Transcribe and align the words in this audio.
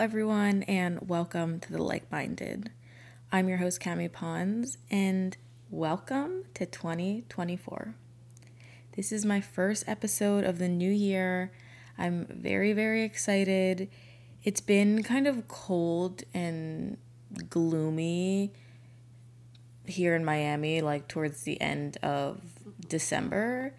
everyone, 0.00 0.62
and 0.62 1.10
welcome 1.10 1.60
to 1.60 1.70
the 1.70 1.82
Like 1.82 2.10
Minded. 2.10 2.70
I'm 3.30 3.50
your 3.50 3.58
host, 3.58 3.82
Cami 3.82 4.10
Pons, 4.10 4.78
and 4.90 5.36
welcome 5.68 6.44
to 6.54 6.64
2024. 6.64 7.94
This 8.96 9.12
is 9.12 9.26
my 9.26 9.42
first 9.42 9.84
episode 9.86 10.44
of 10.44 10.56
the 10.56 10.68
new 10.68 10.90
year. 10.90 11.52
I'm 11.98 12.24
very, 12.30 12.72
very 12.72 13.04
excited. 13.04 13.90
It's 14.42 14.62
been 14.62 15.02
kind 15.02 15.26
of 15.26 15.46
cold 15.48 16.22
and 16.32 16.96
gloomy 17.50 18.54
here 19.84 20.16
in 20.16 20.24
Miami, 20.24 20.80
like 20.80 21.08
towards 21.08 21.42
the 21.42 21.60
end 21.60 21.98
of 21.98 22.40
December. 22.88 23.74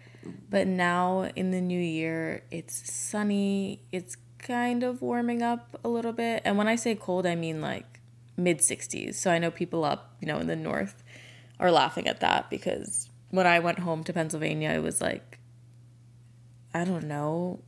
But 0.48 0.68
now 0.68 1.32
in 1.34 1.50
the 1.50 1.60
new 1.60 1.80
year, 1.80 2.44
it's 2.52 2.92
sunny, 2.92 3.82
it's 3.90 4.16
kind 4.42 4.82
of 4.82 5.00
warming 5.00 5.40
up 5.40 5.80
a 5.82 5.88
little 5.88 6.12
bit. 6.12 6.42
And 6.44 6.58
when 6.58 6.68
I 6.68 6.76
say 6.76 6.94
cold, 6.94 7.24
I 7.26 7.34
mean 7.34 7.60
like 7.60 8.00
mid 8.36 8.58
60s. 8.58 9.14
So 9.14 9.30
I 9.30 9.38
know 9.38 9.50
people 9.50 9.84
up, 9.84 10.16
you 10.20 10.26
know, 10.26 10.38
in 10.38 10.48
the 10.48 10.56
north 10.56 11.02
are 11.58 11.70
laughing 11.70 12.06
at 12.08 12.20
that 12.20 12.50
because 12.50 13.08
when 13.30 13.46
I 13.46 13.60
went 13.60 13.78
home 13.78 14.04
to 14.04 14.12
Pennsylvania, 14.12 14.70
it 14.70 14.82
was 14.82 15.00
like, 15.00 15.38
I 16.74 16.84
don't 16.84 17.04
know, 17.04 17.60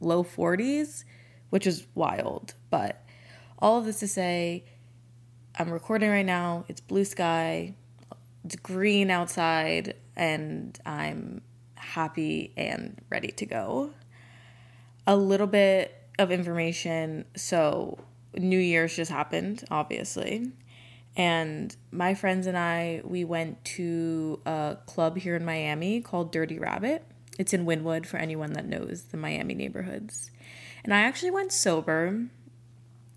low 0.00 0.24
40s, 0.24 1.04
which 1.50 1.66
is 1.66 1.86
wild. 1.94 2.54
But 2.70 3.04
all 3.58 3.78
of 3.78 3.84
this 3.84 4.00
to 4.00 4.08
say, 4.08 4.64
I'm 5.58 5.70
recording 5.70 6.10
right 6.10 6.26
now. 6.26 6.64
It's 6.68 6.80
blue 6.80 7.04
sky, 7.04 7.74
it's 8.44 8.56
green 8.56 9.10
outside, 9.10 9.94
and 10.16 10.78
I'm 10.86 11.42
happy 11.74 12.52
and 12.56 13.00
ready 13.10 13.28
to 13.32 13.46
go. 13.46 13.90
A 15.06 15.16
little 15.16 15.46
bit 15.46 16.01
of 16.22 16.30
information. 16.30 17.24
So, 17.36 17.98
New 18.34 18.58
Year's 18.58 18.96
just 18.96 19.10
happened, 19.10 19.64
obviously. 19.70 20.50
And 21.16 21.76
my 21.90 22.14
friends 22.14 22.46
and 22.46 22.56
I, 22.56 23.02
we 23.04 23.24
went 23.24 23.62
to 23.64 24.40
a 24.46 24.78
club 24.86 25.18
here 25.18 25.36
in 25.36 25.44
Miami 25.44 26.00
called 26.00 26.32
Dirty 26.32 26.58
Rabbit. 26.58 27.04
It's 27.38 27.52
in 27.52 27.66
Wynwood 27.66 28.06
for 28.06 28.16
anyone 28.16 28.54
that 28.54 28.66
knows 28.66 29.04
the 29.04 29.16
Miami 29.16 29.54
neighborhoods. 29.54 30.30
And 30.84 30.94
I 30.94 31.00
actually 31.02 31.30
went 31.30 31.52
sober 31.52 32.26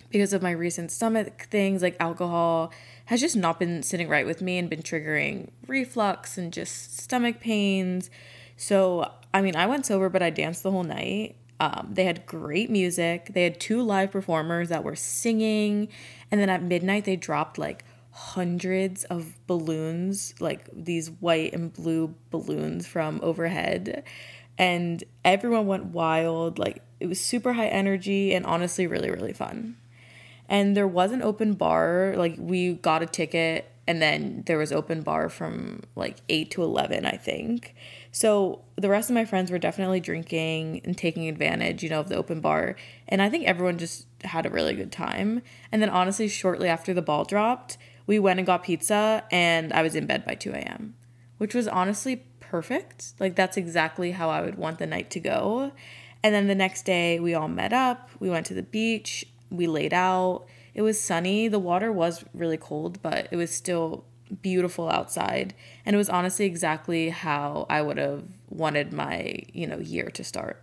because 0.10 0.34
of 0.34 0.42
my 0.42 0.52
recent 0.52 0.92
stomach 0.92 1.48
things 1.50 1.82
like 1.82 1.96
alcohol 2.00 2.72
has 3.06 3.20
just 3.20 3.36
not 3.36 3.60
been 3.60 3.84
sitting 3.84 4.08
right 4.08 4.26
with 4.26 4.42
me 4.42 4.58
and 4.58 4.70
been 4.70 4.82
triggering 4.82 5.50
reflux 5.68 6.38
and 6.38 6.54
just 6.54 6.98
stomach 6.98 7.40
pains. 7.40 8.10
So, 8.56 9.12
I 9.34 9.42
mean, 9.42 9.56
I 9.56 9.66
went 9.66 9.86
sober, 9.86 10.10
but 10.10 10.24
I 10.24 10.30
danced 10.30 10.64
the 10.64 10.72
whole 10.72 10.84
night 10.84 11.36
um, 11.60 11.90
they 11.92 12.06
had 12.06 12.26
great 12.26 12.70
music. 12.70 13.30
They 13.34 13.44
had 13.44 13.60
two 13.60 13.82
live 13.82 14.12
performers 14.12 14.70
that 14.70 14.84
were 14.84 14.96
singing. 14.96 15.88
And 16.32 16.42
then 16.42 16.50
at 16.50 16.62
midnight, 16.62 17.06
they 17.06 17.16
dropped 17.16 17.58
like 17.58 17.86
hundreds 18.12 19.04
of 19.06 19.36
balloons, 19.48 20.34
like 20.40 20.70
these 20.74 21.10
white 21.10 21.54
and 21.54 21.72
blue 21.74 22.16
balloons 22.30 22.88
from 22.88 23.20
overhead. 23.24 24.04
And 24.58 25.04
everyone 25.24 25.68
went 25.68 25.86
wild. 25.86 26.60
Like 26.60 26.82
it 27.00 27.08
was 27.08 27.22
super 27.22 27.54
high 27.54 27.68
energy 27.68 28.34
and 28.34 28.46
honestly 28.46 28.88
really, 28.88 29.10
really 29.10 29.34
fun. 29.34 29.78
And 30.48 30.76
there 30.76 30.88
was 30.88 31.12
an 31.12 31.22
open 31.22 31.54
bar. 31.54 32.14
Like 32.18 32.36
we 32.38 32.74
got 32.74 33.02
a 33.02 33.06
ticket 33.06 33.72
and 33.88 34.02
then 34.02 34.44
there 34.46 34.58
was 34.58 34.72
open 34.72 35.02
bar 35.02 35.30
from 35.30 35.84
like 35.96 36.18
8 36.30 36.52
to 36.52 36.64
11 36.64 37.06
i 37.06 37.18
think. 37.18 37.76
So 38.12 38.64
the 38.78 38.90
rest 38.90 39.10
of 39.10 39.14
my 39.14 39.26
friends 39.26 39.52
were 39.52 39.60
definitely 39.60 40.00
drinking 40.00 40.82
and 40.86 40.98
taking 40.98 41.28
advantage 41.28 41.84
you 41.84 41.90
know 41.90 42.00
of 42.00 42.10
the 42.10 42.16
open 42.16 42.42
bar. 42.42 42.76
And 43.08 43.22
i 43.22 43.30
think 43.30 43.46
everyone 43.46 43.78
just 43.78 44.08
had 44.24 44.46
a 44.46 44.50
really 44.50 44.74
good 44.74 44.92
time. 44.92 45.42
And 45.72 45.82
then 45.82 45.90
honestly 45.90 46.28
shortly 46.28 46.68
after 46.68 46.94
the 46.94 47.02
ball 47.02 47.26
dropped 47.26 47.78
we 48.08 48.20
went 48.20 48.40
and 48.40 48.46
got 48.46 48.64
pizza 48.64 49.24
and 49.32 49.74
i 49.74 49.82
was 49.82 49.96
in 49.96 50.06
bed 50.06 50.26
by 50.26 50.36
2 50.36 50.52
a.m 50.52 50.96
which 51.38 51.54
was 51.54 51.68
honestly 51.68 52.24
perfect. 52.40 53.14
Like 53.20 53.36
that's 53.36 53.58
exactly 53.58 54.12
how 54.12 54.30
i 54.30 54.42
would 54.42 54.56
want 54.56 54.80
the 54.80 54.88
night 54.88 55.10
to 55.12 55.20
go. 55.20 55.72
And 56.24 56.34
then 56.34 56.48
the 56.48 56.56
next 56.56 56.86
day 56.86 57.20
we 57.20 57.34
all 57.34 57.48
met 57.48 57.74
up. 57.74 58.10
We 58.20 58.30
went 58.30 58.46
to 58.48 58.54
the 58.54 58.64
beach. 58.64 59.26
We 59.52 59.68
laid 59.68 59.94
out 59.94 60.46
it 60.76 60.82
was 60.82 61.00
sunny. 61.00 61.48
The 61.48 61.58
water 61.58 61.92
was 61.92 62.26
really 62.34 62.58
cold, 62.58 63.02
but 63.02 63.30
it 63.32 63.38
was 63.38 63.50
still 63.50 64.04
beautiful 64.42 64.90
outside. 64.90 65.56
And 65.86 65.96
it 65.96 65.98
was 65.98 66.10
honestly 66.10 66.46
exactly 66.46 67.10
how 67.10 67.66
I 67.70 67.82
would 67.82 67.98
have 67.98 68.26
wanted 68.50 68.92
my, 68.92 69.40
you 69.54 69.66
know, 69.66 69.80
year 69.80 70.10
to 70.12 70.24
start. 70.24 70.62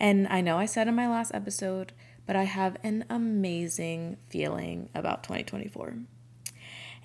And 0.00 0.26
I 0.28 0.40
know 0.40 0.58
I 0.58 0.64
said 0.64 0.88
in 0.88 0.94
my 0.94 1.08
last 1.08 1.32
episode, 1.34 1.92
but 2.26 2.34
I 2.34 2.44
have 2.44 2.78
an 2.82 3.04
amazing 3.10 4.16
feeling 4.28 4.88
about 4.94 5.22
2024. 5.22 5.98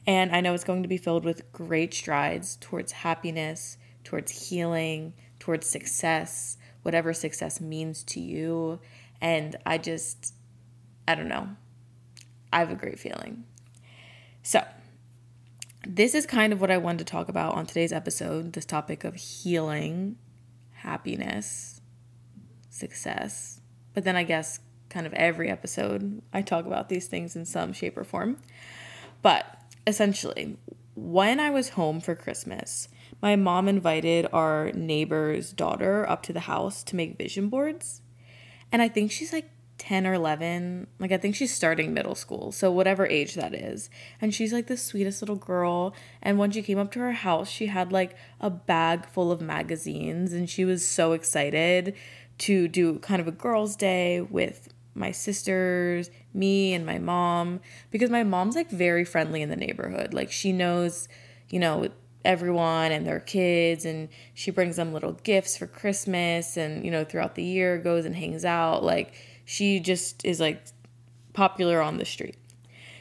And 0.07 0.33
I 0.33 0.39
know 0.39 0.53
it's 0.53 0.63
going 0.63 0.83
to 0.83 0.89
be 0.89 0.97
filled 0.97 1.25
with 1.25 1.51
great 1.51 1.93
strides 1.93 2.57
towards 2.61 2.93
happiness, 2.93 3.77
towards 4.05 4.49
healing, 4.49 5.13
towards 5.37 5.67
success, 5.67 6.57
whatever 6.83 7.13
success 7.13 7.59
means 7.59 8.03
to 8.05 8.21
you. 8.21 8.79
And 9.19 9.57
I 9.65 9.77
just, 9.77 10.33
I 11.05 11.15
don't 11.15 11.27
know. 11.27 11.49
I 12.51 12.59
have 12.59 12.71
a 12.71 12.75
great 12.75 12.99
feeling. 12.99 13.45
So, 14.43 14.63
this 15.87 16.13
is 16.13 16.25
kind 16.25 16.51
of 16.51 16.59
what 16.59 16.71
I 16.71 16.77
wanted 16.77 16.99
to 16.99 17.05
talk 17.05 17.29
about 17.29 17.55
on 17.55 17.65
today's 17.65 17.93
episode 17.93 18.53
this 18.53 18.65
topic 18.65 19.03
of 19.03 19.15
healing, 19.15 20.17
happiness, 20.73 21.81
success. 22.69 23.61
But 23.93 24.03
then 24.03 24.15
I 24.15 24.23
guess 24.23 24.59
kind 24.89 25.05
of 25.05 25.13
every 25.13 25.49
episode 25.49 26.21
I 26.33 26.41
talk 26.41 26.65
about 26.65 26.89
these 26.89 27.07
things 27.07 27.35
in 27.35 27.45
some 27.45 27.73
shape 27.73 27.97
or 27.97 28.03
form. 28.03 28.37
But 29.21 29.45
essentially, 29.85 30.57
when 30.95 31.39
I 31.39 31.49
was 31.49 31.69
home 31.69 32.01
for 32.01 32.15
Christmas, 32.15 32.89
my 33.21 33.35
mom 33.35 33.67
invited 33.67 34.27
our 34.33 34.71
neighbor's 34.73 35.51
daughter 35.51 36.09
up 36.09 36.23
to 36.23 36.33
the 36.33 36.41
house 36.41 36.83
to 36.83 36.95
make 36.95 37.17
vision 37.17 37.49
boards. 37.49 38.01
And 38.71 38.81
I 38.81 38.87
think 38.87 39.11
she's 39.11 39.33
like 39.33 39.49
10 39.79 40.05
or 40.05 40.13
11. 40.13 40.85
Like, 40.99 41.11
I 41.11 41.17
think 41.17 41.35
she's 41.35 41.53
starting 41.53 41.93
middle 41.93 42.13
school. 42.13 42.51
So, 42.51 42.71
whatever 42.71 43.07
age 43.07 43.33
that 43.33 43.55
is. 43.55 43.89
And 44.21 44.33
she's 44.33 44.53
like 44.53 44.67
the 44.67 44.77
sweetest 44.77 45.21
little 45.21 45.35
girl. 45.35 45.95
And 46.21 46.37
when 46.37 46.51
she 46.51 46.61
came 46.61 46.77
up 46.77 46.91
to 46.91 46.99
her 46.99 47.13
house, 47.13 47.49
she 47.49 47.65
had 47.67 47.91
like 47.91 48.15
a 48.39 48.49
bag 48.49 49.07
full 49.07 49.31
of 49.31 49.41
magazines. 49.41 50.33
And 50.33 50.47
she 50.49 50.65
was 50.65 50.87
so 50.87 51.13
excited 51.13 51.95
to 52.39 52.67
do 52.67 52.99
kind 52.99 53.19
of 53.19 53.27
a 53.27 53.31
girls' 53.31 53.75
day 53.75 54.21
with 54.21 54.69
my 54.93 55.11
sisters, 55.11 56.11
me, 56.33 56.73
and 56.73 56.85
my 56.85 56.99
mom. 56.99 57.61
Because 57.89 58.09
my 58.09 58.23
mom's 58.23 58.55
like 58.55 58.69
very 58.69 59.05
friendly 59.05 59.41
in 59.41 59.49
the 59.49 59.55
neighborhood. 59.55 60.13
Like, 60.13 60.31
she 60.31 60.51
knows, 60.51 61.07
you 61.49 61.59
know, 61.59 61.89
everyone 62.25 62.91
and 62.91 63.07
their 63.07 63.21
kids 63.21 63.85
and 63.85 64.09
she 64.33 64.51
brings 64.51 64.75
them 64.75 64.91
little 64.91 65.13
gifts 65.13 65.55
for 65.55 65.65
Christmas 65.65 66.57
and 66.57 66.83
you 66.83 66.91
know 66.91 67.05
throughout 67.05 67.35
the 67.35 67.43
year 67.43 67.77
goes 67.77 68.03
and 68.03 68.13
hangs 68.13 68.43
out 68.43 68.83
like 68.83 69.13
she 69.49 69.79
just 69.79 70.23
is 70.23 70.39
like 70.39 70.63
popular 71.33 71.81
on 71.81 71.97
the 71.97 72.05
street. 72.05 72.37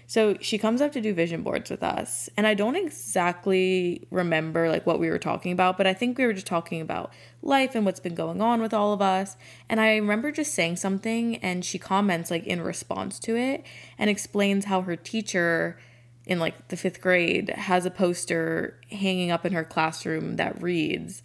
So 0.06 0.34
she 0.40 0.56
comes 0.56 0.80
up 0.80 0.92
to 0.92 1.00
do 1.02 1.12
vision 1.12 1.42
boards 1.42 1.68
with 1.68 1.82
us. 1.82 2.30
And 2.38 2.46
I 2.46 2.54
don't 2.54 2.74
exactly 2.74 4.06
remember 4.10 4.70
like 4.70 4.86
what 4.86 4.98
we 4.98 5.10
were 5.10 5.18
talking 5.18 5.52
about, 5.52 5.76
but 5.76 5.86
I 5.86 5.92
think 5.92 6.16
we 6.16 6.24
were 6.24 6.32
just 6.32 6.46
talking 6.46 6.80
about 6.80 7.12
life 7.42 7.74
and 7.74 7.84
what's 7.84 8.00
been 8.00 8.14
going 8.14 8.40
on 8.40 8.62
with 8.62 8.72
all 8.72 8.94
of 8.94 9.02
us. 9.02 9.36
And 9.68 9.78
I 9.78 9.96
remember 9.96 10.32
just 10.32 10.54
saying 10.54 10.76
something 10.76 11.36
and 11.36 11.66
she 11.66 11.78
comments 11.78 12.30
like 12.30 12.46
in 12.46 12.62
response 12.62 13.18
to 13.20 13.36
it 13.36 13.62
and 13.98 14.08
explains 14.08 14.64
how 14.64 14.80
her 14.80 14.96
teacher 14.96 15.78
in 16.24 16.38
like 16.38 16.68
the 16.68 16.76
5th 16.76 17.02
grade 17.02 17.50
has 17.50 17.84
a 17.84 17.90
poster 17.90 18.80
hanging 18.90 19.30
up 19.30 19.44
in 19.44 19.52
her 19.52 19.64
classroom 19.64 20.36
that 20.36 20.62
reads, 20.62 21.22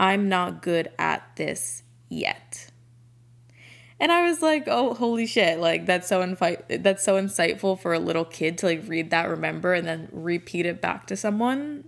"I'm 0.00 0.28
not 0.28 0.62
good 0.62 0.90
at 0.98 1.22
this 1.36 1.84
yet." 2.08 2.72
And 4.04 4.12
I 4.12 4.28
was 4.28 4.42
like, 4.42 4.64
"Oh, 4.66 4.92
holy 4.92 5.24
shit! 5.24 5.58
Like 5.58 5.86
that's 5.86 6.06
so 6.06 6.20
infi- 6.20 6.82
that's 6.82 7.02
so 7.02 7.14
insightful 7.14 7.80
for 7.80 7.94
a 7.94 7.98
little 7.98 8.26
kid 8.26 8.58
to 8.58 8.66
like 8.66 8.86
read 8.86 9.08
that, 9.08 9.30
remember, 9.30 9.72
and 9.72 9.88
then 9.88 10.10
repeat 10.12 10.66
it 10.66 10.82
back 10.82 11.06
to 11.06 11.16
someone." 11.16 11.84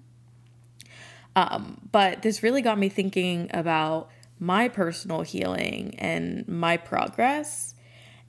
Um, 1.36 1.90
but 1.92 2.22
this 2.22 2.42
really 2.42 2.62
got 2.62 2.78
me 2.78 2.88
thinking 2.88 3.50
about 3.52 4.08
my 4.40 4.66
personal 4.66 5.20
healing 5.20 5.94
and 5.98 6.48
my 6.48 6.78
progress 6.78 7.74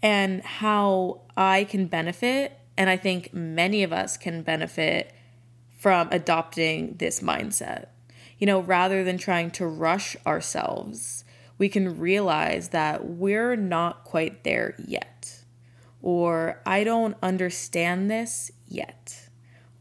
and 0.03 0.41
how 0.41 1.21
I 1.37 1.63
can 1.63 1.87
benefit, 1.87 2.59
and 2.75 2.89
I 2.89 2.97
think 2.97 3.33
many 3.33 3.83
of 3.83 3.93
us 3.93 4.17
can 4.17 4.41
benefit 4.41 5.13
from 5.77 6.09
adopting 6.11 6.95
this 6.97 7.21
mindset. 7.21 7.85
You 8.37 8.47
know, 8.47 8.59
rather 8.59 9.05
than 9.05 9.17
trying 9.17 9.49
to 9.51 9.65
rush 9.65 10.17
ourselves 10.25 11.23
we 11.57 11.69
can 11.69 11.99
realize 11.99 12.69
that 12.69 13.05
we're 13.07 13.55
not 13.55 14.03
quite 14.03 14.43
there 14.43 14.75
yet. 14.85 15.43
Or 16.01 16.61
I 16.65 16.83
don't 16.83 17.17
understand 17.23 18.09
this 18.09 18.51
yet. 18.67 19.29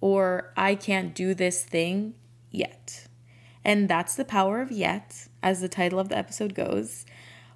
Or 0.00 0.52
I 0.56 0.74
can't 0.74 1.14
do 1.14 1.34
this 1.34 1.64
thing 1.64 2.14
yet. 2.50 3.06
And 3.64 3.88
that's 3.88 4.14
the 4.14 4.24
power 4.24 4.60
of 4.60 4.70
yet, 4.70 5.28
as 5.42 5.60
the 5.60 5.68
title 5.68 5.98
of 5.98 6.08
the 6.08 6.16
episode 6.16 6.54
goes. 6.54 7.04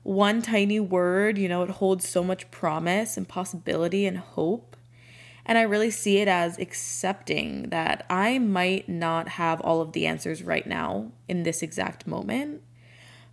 one 0.02 0.40
tiny 0.42 0.80
word, 0.80 1.36
you 1.38 1.48
know, 1.48 1.62
it 1.62 1.70
holds 1.70 2.08
so 2.08 2.24
much 2.24 2.50
promise 2.50 3.16
and 3.16 3.28
possibility 3.28 4.06
and 4.06 4.18
hope. 4.18 4.76
And 5.44 5.58
I 5.58 5.62
really 5.62 5.90
see 5.90 6.18
it 6.18 6.28
as 6.28 6.58
accepting 6.58 7.70
that 7.70 8.06
I 8.08 8.38
might 8.38 8.88
not 8.88 9.28
have 9.28 9.60
all 9.60 9.80
of 9.80 9.92
the 9.92 10.06
answers 10.06 10.42
right 10.42 10.66
now 10.66 11.12
in 11.28 11.42
this 11.42 11.62
exact 11.62 12.06
moment, 12.06 12.62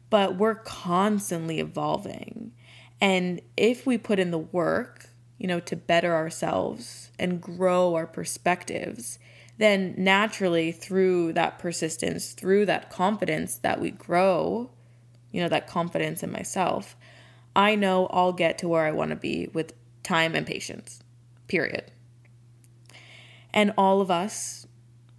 but 0.09 0.35
we're 0.35 0.55
constantly 0.55 1.59
evolving. 1.59 2.53
And 2.99 3.41
if 3.55 3.85
we 3.85 3.97
put 3.97 4.19
in 4.19 4.31
the 4.31 4.37
work, 4.37 5.09
you 5.37 5.47
know, 5.47 5.59
to 5.61 5.75
better 5.75 6.13
ourselves 6.13 7.11
and 7.19 7.41
grow 7.41 7.95
our 7.95 8.07
perspectives, 8.07 9.19
then 9.57 9.93
naturally 9.97 10.71
through 10.71 11.33
that 11.33 11.59
persistence, 11.59 12.33
through 12.33 12.65
that 12.65 12.89
confidence 12.89 13.57
that 13.57 13.79
we 13.79 13.91
grow, 13.91 14.69
you 15.31 15.41
know, 15.41 15.49
that 15.49 15.67
confidence 15.67 16.23
in 16.23 16.31
myself, 16.31 16.95
I 17.55 17.75
know 17.75 18.07
I'll 18.07 18.33
get 18.33 18.57
to 18.59 18.67
where 18.67 18.85
I 18.85 18.91
want 18.91 19.09
to 19.09 19.15
be 19.15 19.49
with 19.53 19.73
time 20.03 20.35
and 20.35 20.45
patience, 20.45 21.01
period. 21.47 21.91
And 23.53 23.73
all 23.77 24.01
of 24.01 24.11
us, 24.11 24.67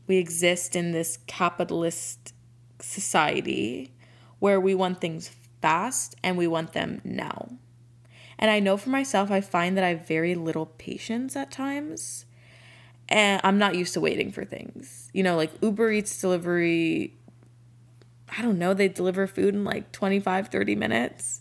we 0.06 0.16
exist 0.16 0.76
in 0.76 0.92
this 0.92 1.18
capitalist 1.26 2.32
society 2.80 3.92
where 4.38 4.60
we 4.60 4.74
want 4.74 5.00
things 5.00 5.30
fast 5.60 6.14
and 6.22 6.36
we 6.36 6.46
want 6.46 6.72
them 6.72 7.00
now. 7.04 7.48
And 8.38 8.50
I 8.50 8.60
know 8.60 8.76
for 8.76 8.90
myself, 8.90 9.30
I 9.30 9.40
find 9.40 9.76
that 9.76 9.84
I 9.84 9.88
have 9.88 10.06
very 10.06 10.34
little 10.34 10.66
patience 10.66 11.34
at 11.34 11.50
times. 11.50 12.24
And 13.08 13.40
I'm 13.42 13.58
not 13.58 13.74
used 13.74 13.94
to 13.94 14.00
waiting 14.00 14.30
for 14.30 14.44
things. 14.44 15.10
You 15.12 15.22
know, 15.22 15.36
like 15.36 15.50
Uber 15.62 15.90
Eats 15.90 16.20
delivery, 16.20 17.14
I 18.36 18.42
don't 18.42 18.58
know, 18.58 18.74
they 18.74 18.88
deliver 18.88 19.26
food 19.26 19.54
in 19.54 19.64
like 19.64 19.90
25, 19.92 20.48
30 20.48 20.74
minutes. 20.74 21.40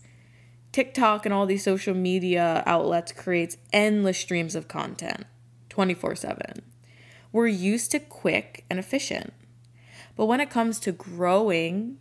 TikTok 0.71 1.25
and 1.25 1.33
all 1.33 1.45
these 1.45 1.63
social 1.63 1.94
media 1.94 2.63
outlets 2.65 3.11
creates 3.11 3.57
endless 3.73 4.17
streams 4.17 4.55
of 4.55 4.67
content 4.67 5.25
24/7. 5.69 6.61
We're 7.31 7.47
used 7.47 7.91
to 7.91 7.99
quick 7.99 8.63
and 8.69 8.79
efficient. 8.79 9.33
But 10.15 10.25
when 10.25 10.39
it 10.39 10.49
comes 10.49 10.79
to 10.81 10.91
growing 10.91 11.97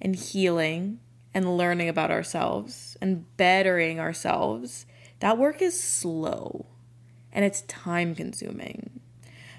and 0.00 0.16
healing 0.16 1.00
and 1.32 1.56
learning 1.56 1.88
about 1.88 2.10
ourselves 2.10 2.96
and 3.00 3.24
bettering 3.36 4.00
ourselves, 4.00 4.86
that 5.20 5.38
work 5.38 5.62
is 5.62 5.80
slow 5.80 6.66
and 7.32 7.44
it's 7.44 7.62
time 7.62 8.14
consuming. 8.14 9.00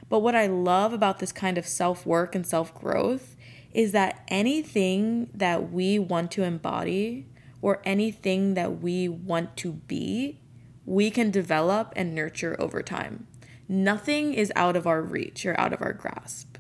But 0.10 0.20
what 0.20 0.36
I 0.36 0.48
love 0.48 0.92
about 0.92 1.20
this 1.20 1.32
kind 1.32 1.58
of 1.58 1.66
self 1.66 2.06
work 2.06 2.36
and 2.36 2.46
self 2.46 2.76
growth 2.76 3.36
is 3.74 3.94
that 3.94 4.24
anything 4.28 5.30
that 5.34 5.72
we 5.72 5.98
want 5.98 6.32
to 6.32 6.44
embody 6.44 7.28
or 7.62 7.82
anything 7.86 8.56
that 8.56 8.82
we 8.82 9.08
want 9.08 9.56
to 9.56 9.72
be, 9.72 10.40
we 10.86 11.10
can 11.10 11.32
develop 11.32 11.94
and 11.96 12.14
nurture 12.14 12.60
over 12.60 12.82
time. 12.82 13.28
Nothing 13.70 14.34
is 14.34 14.52
out 14.56 14.76
of 14.76 14.86
our 14.86 15.02
reach 15.02 15.46
or 15.46 15.58
out 15.60 15.72
of 15.72 15.82
our 15.82 15.94
grasp. 15.94 16.58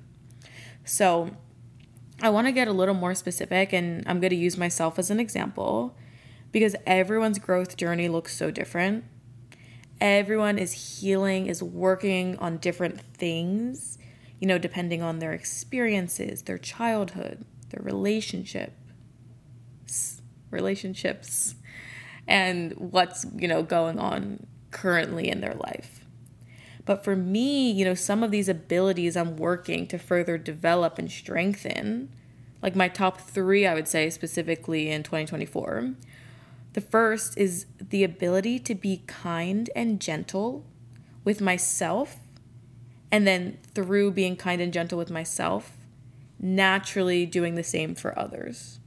So, 0.85 1.31
I 2.23 2.29
want 2.29 2.45
to 2.45 2.51
get 2.51 2.67
a 2.67 2.71
little 2.71 2.93
more 2.93 3.15
specific, 3.15 3.73
and 3.73 4.03
I'm 4.07 4.19
going 4.19 4.29
to 4.29 4.35
use 4.35 4.55
myself 4.55 4.99
as 4.99 5.09
an 5.09 5.19
example 5.19 5.97
because 6.51 6.75
everyone's 6.85 7.39
growth 7.39 7.77
journey 7.77 8.09
looks 8.09 8.35
so 8.35 8.51
different. 8.51 9.05
Everyone 9.99 10.59
is 10.59 10.99
healing, 10.99 11.47
is 11.47 11.63
working 11.63 12.37
on 12.37 12.57
different 12.57 13.01
things, 13.15 13.97
you 14.39 14.47
know, 14.47 14.59
depending 14.59 15.01
on 15.01 15.19
their 15.19 15.33
experiences, 15.33 16.43
their 16.43 16.59
childhood, 16.59 17.43
their 17.69 17.83
relationship, 17.83 18.73
relationships, 20.51 21.55
and 22.27 22.73
what's, 22.73 23.25
you 23.35 23.47
know, 23.47 23.63
going 23.63 23.97
on 23.97 24.45
currently 24.69 25.27
in 25.27 25.41
their 25.41 25.55
life. 25.55 26.00
But 26.85 27.03
for 27.03 27.15
me, 27.15 27.71
you 27.71 27.85
know, 27.85 27.93
some 27.93 28.23
of 28.23 28.31
these 28.31 28.49
abilities 28.49 29.15
I'm 29.15 29.37
working 29.37 29.87
to 29.87 29.99
further 29.99 30.37
develop 30.37 30.97
and 30.97 31.11
strengthen, 31.11 32.09
like 32.61 32.75
my 32.75 32.87
top 32.87 33.21
three, 33.21 33.65
I 33.65 33.73
would 33.73 33.87
say 33.87 34.09
specifically 34.09 34.89
in 34.89 35.03
2024. 35.03 35.93
The 36.73 36.81
first 36.81 37.37
is 37.37 37.65
the 37.79 38.03
ability 38.03 38.59
to 38.59 38.75
be 38.75 39.03
kind 39.05 39.69
and 39.75 39.99
gentle 39.99 40.65
with 41.23 41.41
myself. 41.41 42.17
And 43.11 43.27
then 43.27 43.57
through 43.75 44.11
being 44.11 44.37
kind 44.37 44.61
and 44.61 44.71
gentle 44.71 44.97
with 44.97 45.11
myself, 45.11 45.73
naturally 46.39 47.25
doing 47.25 47.55
the 47.55 47.63
same 47.63 47.93
for 47.93 48.17
others. 48.17 48.79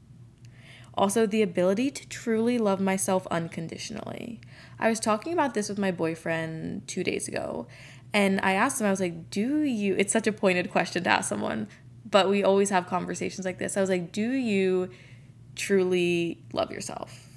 Also, 0.94 1.26
the 1.26 1.42
ability 1.42 1.90
to 1.90 2.08
truly 2.08 2.56
love 2.56 2.80
myself 2.80 3.26
unconditionally. 3.30 4.40
I 4.84 4.90
was 4.90 5.00
talking 5.00 5.32
about 5.32 5.54
this 5.54 5.70
with 5.70 5.78
my 5.78 5.92
boyfriend 5.92 6.86
two 6.86 7.02
days 7.02 7.26
ago, 7.26 7.66
and 8.12 8.38
I 8.42 8.52
asked 8.52 8.82
him, 8.82 8.86
I 8.86 8.90
was 8.90 9.00
like, 9.00 9.30
Do 9.30 9.62
you, 9.62 9.94
it's 9.96 10.12
such 10.12 10.26
a 10.26 10.32
pointed 10.32 10.70
question 10.70 11.02
to 11.04 11.10
ask 11.10 11.26
someone, 11.26 11.68
but 12.04 12.28
we 12.28 12.44
always 12.44 12.68
have 12.68 12.86
conversations 12.86 13.46
like 13.46 13.58
this. 13.58 13.78
I 13.78 13.80
was 13.80 13.88
like, 13.88 14.12
Do 14.12 14.30
you 14.30 14.90
truly 15.56 16.42
love 16.52 16.70
yourself? 16.70 17.30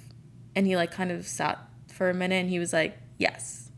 And 0.54 0.66
he 0.66 0.76
like 0.76 0.90
kind 0.90 1.10
of 1.10 1.26
sat 1.26 1.58
for 1.90 2.10
a 2.10 2.14
minute 2.14 2.34
and 2.34 2.50
he 2.50 2.58
was 2.58 2.74
like, 2.74 2.98
Yes. 3.16 3.70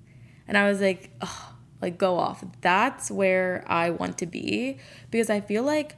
And 0.49 0.59
I 0.59 0.69
was 0.69 0.81
like, 0.81 1.11
Oh, 1.21 1.55
like 1.81 1.97
go 1.97 2.19
off. 2.19 2.45
That's 2.63 3.09
where 3.09 3.65
I 3.69 3.91
want 3.91 4.19
to 4.19 4.27
be 4.27 4.79
because 5.13 5.31
I 5.31 5.41
feel 5.41 5.63
like 5.63 5.95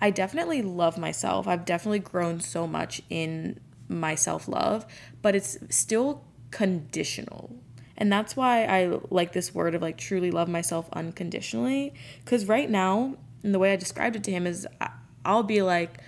I 0.00 0.10
definitely 0.10 0.62
love 0.62 0.96
myself. 0.96 1.48
I've 1.48 1.64
definitely 1.64 1.98
grown 1.98 2.38
so 2.38 2.68
much 2.68 3.02
in 3.10 3.58
my 3.88 4.14
self 4.14 4.46
love, 4.46 4.86
but 5.22 5.34
it's 5.34 5.58
still 5.70 6.22
conditional. 6.56 7.54
And 7.98 8.10
that's 8.10 8.34
why 8.34 8.64
I 8.64 8.98
like 9.10 9.34
this 9.34 9.54
word 9.54 9.74
of 9.74 9.82
like 9.82 9.98
truly 9.98 10.30
love 10.30 10.48
myself 10.48 10.88
unconditionally. 10.94 11.92
Because 12.24 12.46
right 12.46 12.70
now, 12.70 13.16
and 13.42 13.54
the 13.54 13.58
way 13.58 13.74
I 13.74 13.76
described 13.76 14.16
it 14.16 14.24
to 14.24 14.30
him 14.30 14.46
is 14.46 14.66
I'll 15.22 15.42
be 15.42 15.60
like, 15.60 15.98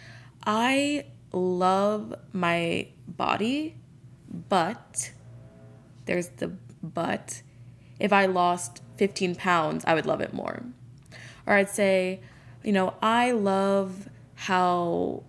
I 0.46 1.04
love 1.32 2.14
my 2.32 2.88
body, 3.06 3.76
but 4.48 5.10
there's 6.06 6.28
the 6.28 6.52
but. 6.82 7.42
If 8.00 8.14
I 8.14 8.24
lost 8.24 8.80
15 8.96 9.34
pounds, 9.34 9.84
I 9.86 9.92
would 9.92 10.06
love 10.06 10.22
it 10.22 10.32
more. 10.32 10.62
Or 11.46 11.54
I'd 11.54 11.68
say, 11.68 12.20
you 12.64 12.72
know, 12.72 12.94
I 13.02 13.32
love 13.32 14.08
how 14.34 15.24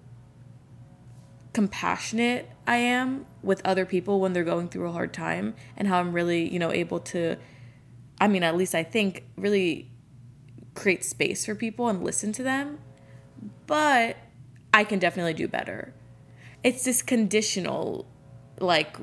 compassionate 1.59 2.49
I 2.65 2.77
am 2.77 3.25
with 3.43 3.61
other 3.65 3.85
people 3.85 4.21
when 4.21 4.31
they're 4.31 4.45
going 4.45 4.69
through 4.69 4.87
a 4.87 4.93
hard 4.93 5.13
time 5.13 5.55
and 5.75 5.89
how 5.89 5.99
I'm 5.99 6.13
really, 6.13 6.47
you 6.47 6.57
know, 6.57 6.71
able 6.71 7.01
to 7.11 7.35
I 8.21 8.29
mean, 8.29 8.43
at 8.43 8.55
least 8.55 8.73
I 8.73 8.83
think 8.83 9.25
really 9.35 9.91
create 10.73 11.03
space 11.03 11.45
for 11.45 11.55
people 11.55 11.89
and 11.89 12.01
listen 12.01 12.31
to 12.31 12.43
them. 12.43 12.79
But 13.67 14.15
I 14.73 14.85
can 14.85 14.99
definitely 14.99 15.33
do 15.33 15.49
better. 15.49 15.93
It's 16.63 16.85
this 16.85 17.01
conditional 17.01 18.07
like 18.61 18.95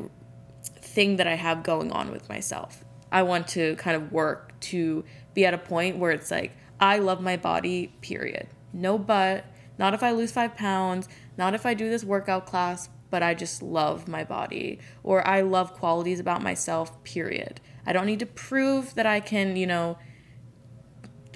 thing 0.80 1.16
that 1.16 1.26
I 1.26 1.34
have 1.34 1.62
going 1.62 1.92
on 1.92 2.10
with 2.10 2.26
myself. 2.30 2.86
I 3.12 3.22
want 3.22 3.48
to 3.48 3.76
kind 3.76 3.96
of 3.96 4.12
work 4.12 4.58
to 4.72 5.04
be 5.34 5.44
at 5.44 5.52
a 5.52 5.58
point 5.58 5.98
where 5.98 6.10
it's 6.10 6.30
like 6.30 6.56
I 6.80 7.00
love 7.00 7.20
my 7.20 7.36
body, 7.36 7.92
period. 8.00 8.48
No 8.72 8.96
but, 8.96 9.44
not 9.78 9.92
if 9.92 10.02
I 10.02 10.12
lose 10.12 10.32
five 10.32 10.56
pounds, 10.56 11.06
not 11.37 11.55
if 11.55 11.66
I 11.66 11.75
do 11.75 11.88
this 11.88 12.05
workout 12.05 12.47
class, 12.47 12.88
but 13.11 13.23
I 13.23 13.35
just 13.35 13.62
love 13.62 14.09
my 14.09 14.25
body. 14.25 14.78
Or 15.02 15.26
I 15.26 15.43
love 15.43 15.75
qualities 15.75 16.21
about 16.21 16.43
myself, 16.43 17.02
period. 17.05 17.61
I 17.87 17.93
don't 17.93 18.07
need 18.07 18.21
to 18.21 18.26
prove 18.26 18.95
that 18.95 19.07
I 19.07 19.21
can, 19.21 19.57
you 19.57 19.66
know, 19.66 19.99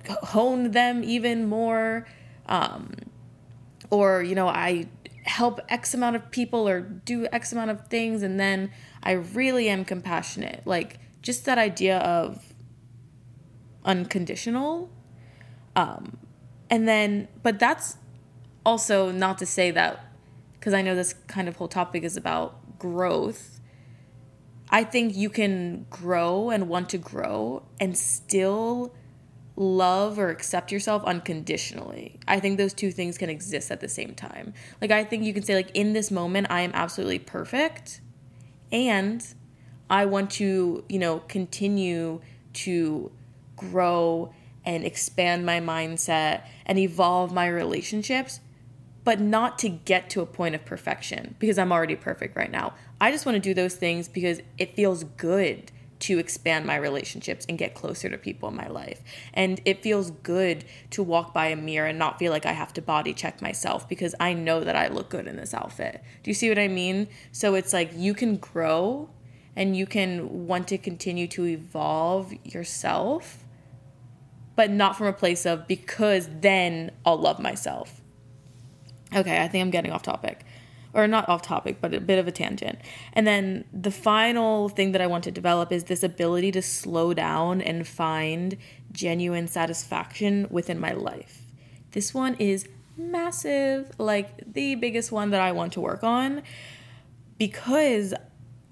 hone 0.07 0.73
them 0.73 1.04
even 1.04 1.49
more. 1.49 2.07
Um, 2.47 2.92
or, 3.90 4.23
you 4.23 4.35
know, 4.35 4.49
I 4.49 4.88
help 5.25 5.61
X 5.69 5.95
amount 5.95 6.16
of 6.16 6.30
people 6.30 6.69
or 6.69 6.80
do 6.80 7.26
X 7.33 7.52
amount 7.52 7.71
of 7.71 7.87
things, 7.88 8.23
and 8.23 8.40
then 8.40 8.73
I 9.02 9.12
really 9.12 9.69
am 9.69 9.85
compassionate. 9.85 10.62
Like, 10.64 10.99
just 11.23 11.45
that 11.45 11.59
idea 11.59 11.99
of 11.99 12.54
unconditional 13.85 14.90
um, 15.76 16.19
and 16.69 16.87
then, 16.87 17.28
but 17.42 17.59
that's 17.59 17.97
also 18.64 19.11
not 19.11 19.38
to 19.38 19.47
say 19.47 19.71
that, 19.71 20.05
because 20.55 20.75
I 20.75 20.83
know 20.83 20.95
this 20.95 21.14
kind 21.26 21.49
of 21.49 21.57
whole 21.57 21.69
topic 21.69 22.02
is 22.02 22.17
about 22.17 22.79
growth. 22.79 23.61
I 24.71 24.85
think 24.85 25.17
you 25.17 25.31
can 25.31 25.87
grow 25.90 26.50
and 26.50 26.69
want 26.69 26.88
to 26.90 26.99
grow 26.99 27.64
and 27.81 27.97
still 27.97 28.95
love 29.57 30.19
or 30.19 30.31
accept 30.31 30.73
yourself 30.73 31.05
unconditionally. 31.05 32.19
I 32.26 32.40
think 32.40 32.57
those 32.57 32.73
two 32.73 32.93
things 32.93 33.19
can 33.19 33.29
exist 33.29 33.71
at 33.71 33.81
the 33.81 33.88
same 33.88 34.14
time. 34.14 34.55
Like 34.81 34.90
I 34.90 35.05
think 35.05 35.25
you 35.25 35.35
can 35.35 35.43
say 35.43 35.55
like 35.55 35.71
in 35.75 35.93
this 35.93 36.11
moment 36.11 36.47
I 36.50 36.62
am 36.62 36.71
absolutely 36.73 37.19
perfect 37.19 38.00
and 38.73 39.23
I 39.90 40.07
want 40.07 40.31
to, 40.33 40.85
you 40.88 40.99
know, 40.99 41.19
continue 41.29 42.21
to 42.55 43.11
grow 43.57 44.33
and 44.64 44.85
expand 44.85 45.45
my 45.45 45.61
mindset 45.61 46.47
and 46.64 46.79
evolve 46.79 47.33
my 47.33 47.49
relationships 47.49 48.40
but 49.04 49.21
not 49.21 49.59
to 49.61 49.69
get 49.69 50.11
to 50.11 50.21
a 50.21 50.26
point 50.26 50.54
of 50.54 50.64
perfection 50.64 51.35
because 51.38 51.59
I'm 51.59 51.73
already 51.73 51.97
perfect 51.97 52.37
right 52.37 52.50
now. 52.50 52.75
I 53.00 53.11
just 53.11 53.25
want 53.25 53.37
to 53.37 53.40
do 53.40 53.54
those 53.54 53.75
things 53.75 54.09
because 54.09 54.40
it 54.59 54.75
feels 54.75 55.04
good 55.04 55.73
to 56.00 56.19
expand 56.19 56.66
my 56.66 56.76
relationships 56.76 57.45
and 57.49 57.59
get 57.59 57.75
closer 57.75 58.09
to 58.09 58.19
people 58.19 58.49
in 58.49 58.57
my 58.57 58.69
life. 58.69 59.02
And 59.35 59.61
it 59.64 59.83
feels 59.83 60.11
good 60.11 60.64
to 60.90 61.02
walk 61.02 61.33
by 61.35 61.47
a 61.47 61.57
mirror 61.57 61.88
and 61.88 61.99
not 61.99 62.19
feel 62.19 62.33
like 62.33 62.47
I 62.47 62.52
have 62.52 62.73
to 62.75 62.83
body 62.83 63.12
check 63.12 63.40
myself 63.42 63.88
because 63.88 64.14
I 64.19 64.33
know 64.33 64.61
that 64.64 64.76
I 64.76 64.88
look 64.88 65.11
good 65.11 65.26
in 65.26 65.37
this 65.37 65.54
outfit. 65.54 66.02
Do 66.23 66.30
you 66.30 66.35
see 66.35 66.49
what 66.49 66.59
I 66.59 66.69
mean? 66.69 67.09
So 67.33 67.54
it's 67.54 67.73
like 67.73 67.92
you 67.95 68.14
can 68.14 68.37
grow 68.37 69.11
and 69.54 69.76
you 69.76 69.87
can 69.87 70.47
want 70.47 70.69
to 70.69 70.78
continue 70.78 71.26
to 71.28 71.47
evolve 71.47 72.33
yourself, 72.45 73.45
but 74.57 74.71
not 74.71 74.97
from 74.97 75.07
a 75.07 75.12
place 75.12 75.45
of 75.45 75.66
because 75.66 76.28
then 76.40 76.92
I'll 77.04 77.19
love 77.19 77.38
myself. 77.38 78.00
Okay, 79.14 79.43
I 79.43 79.49
think 79.49 79.62
I'm 79.62 79.71
getting 79.71 79.93
off 79.93 80.02
topic 80.02 80.45
or 80.93 81.07
not 81.07 81.29
off 81.29 81.43
topic, 81.43 81.79
but 81.81 81.95
a 81.95 82.00
bit 82.00 82.19
of 82.19 82.26
a 82.26 82.33
tangent. 82.33 82.79
And 83.12 83.26
then 83.26 83.64
the 83.73 83.90
final 83.90 84.69
thing 84.69 84.93
that 84.93 85.00
I 85.00 85.07
want 85.07 85.25
to 85.25 85.31
develop 85.31 85.73
is 85.73 85.85
this 85.85 86.02
ability 86.02 86.52
to 86.52 86.62
slow 86.62 87.14
down 87.14 87.61
and 87.61 87.87
find 87.87 88.57
genuine 88.93 89.47
satisfaction 89.47 90.47
within 90.50 90.81
my 90.81 90.93
life. 90.93 91.43
This 91.93 92.12
one 92.12 92.35
is 92.38 92.69
massive, 92.97 93.93
like 93.99 94.52
the 94.52 94.75
biggest 94.75 95.12
one 95.12 95.31
that 95.31 95.40
I 95.40 95.52
want 95.52 95.73
to 95.75 95.81
work 95.81 96.02
on 96.02 96.43
because 97.38 98.12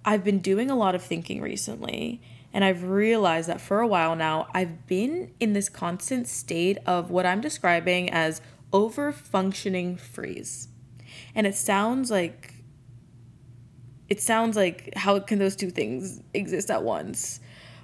I've 0.04 0.24
been 0.24 0.40
doing 0.40 0.70
a 0.70 0.76
lot 0.76 0.94
of 0.94 1.02
thinking 1.02 1.40
recently. 1.40 2.20
And 2.52 2.64
I've 2.64 2.84
realized 2.84 3.48
that 3.48 3.60
for 3.60 3.80
a 3.80 3.86
while 3.86 4.16
now, 4.16 4.48
I've 4.54 4.86
been 4.86 5.32
in 5.38 5.52
this 5.52 5.68
constant 5.68 6.26
state 6.26 6.78
of 6.86 7.10
what 7.10 7.26
I'm 7.26 7.42
describing 7.42 8.10
as 8.10 8.40
over 8.72 9.12
functioning 9.12 9.96
freeze. 9.96 10.68
And 11.34 11.46
it 11.46 11.54
sounds 11.54 12.10
like 12.10 12.54
it 14.08 14.22
sounds 14.22 14.56
like 14.56 14.94
how 14.96 15.18
can 15.20 15.38
those 15.38 15.54
two 15.54 15.70
things 15.70 16.22
exist 16.32 16.70
at 16.70 16.82
once. 16.82 17.40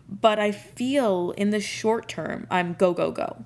But 0.08 0.38
i 0.38 0.52
feel 0.52 1.32
in 1.32 1.50
the 1.50 1.60
short 1.60 2.08
term 2.08 2.46
i'm 2.50 2.74
go 2.74 2.92
go 2.92 3.10
go. 3.10 3.44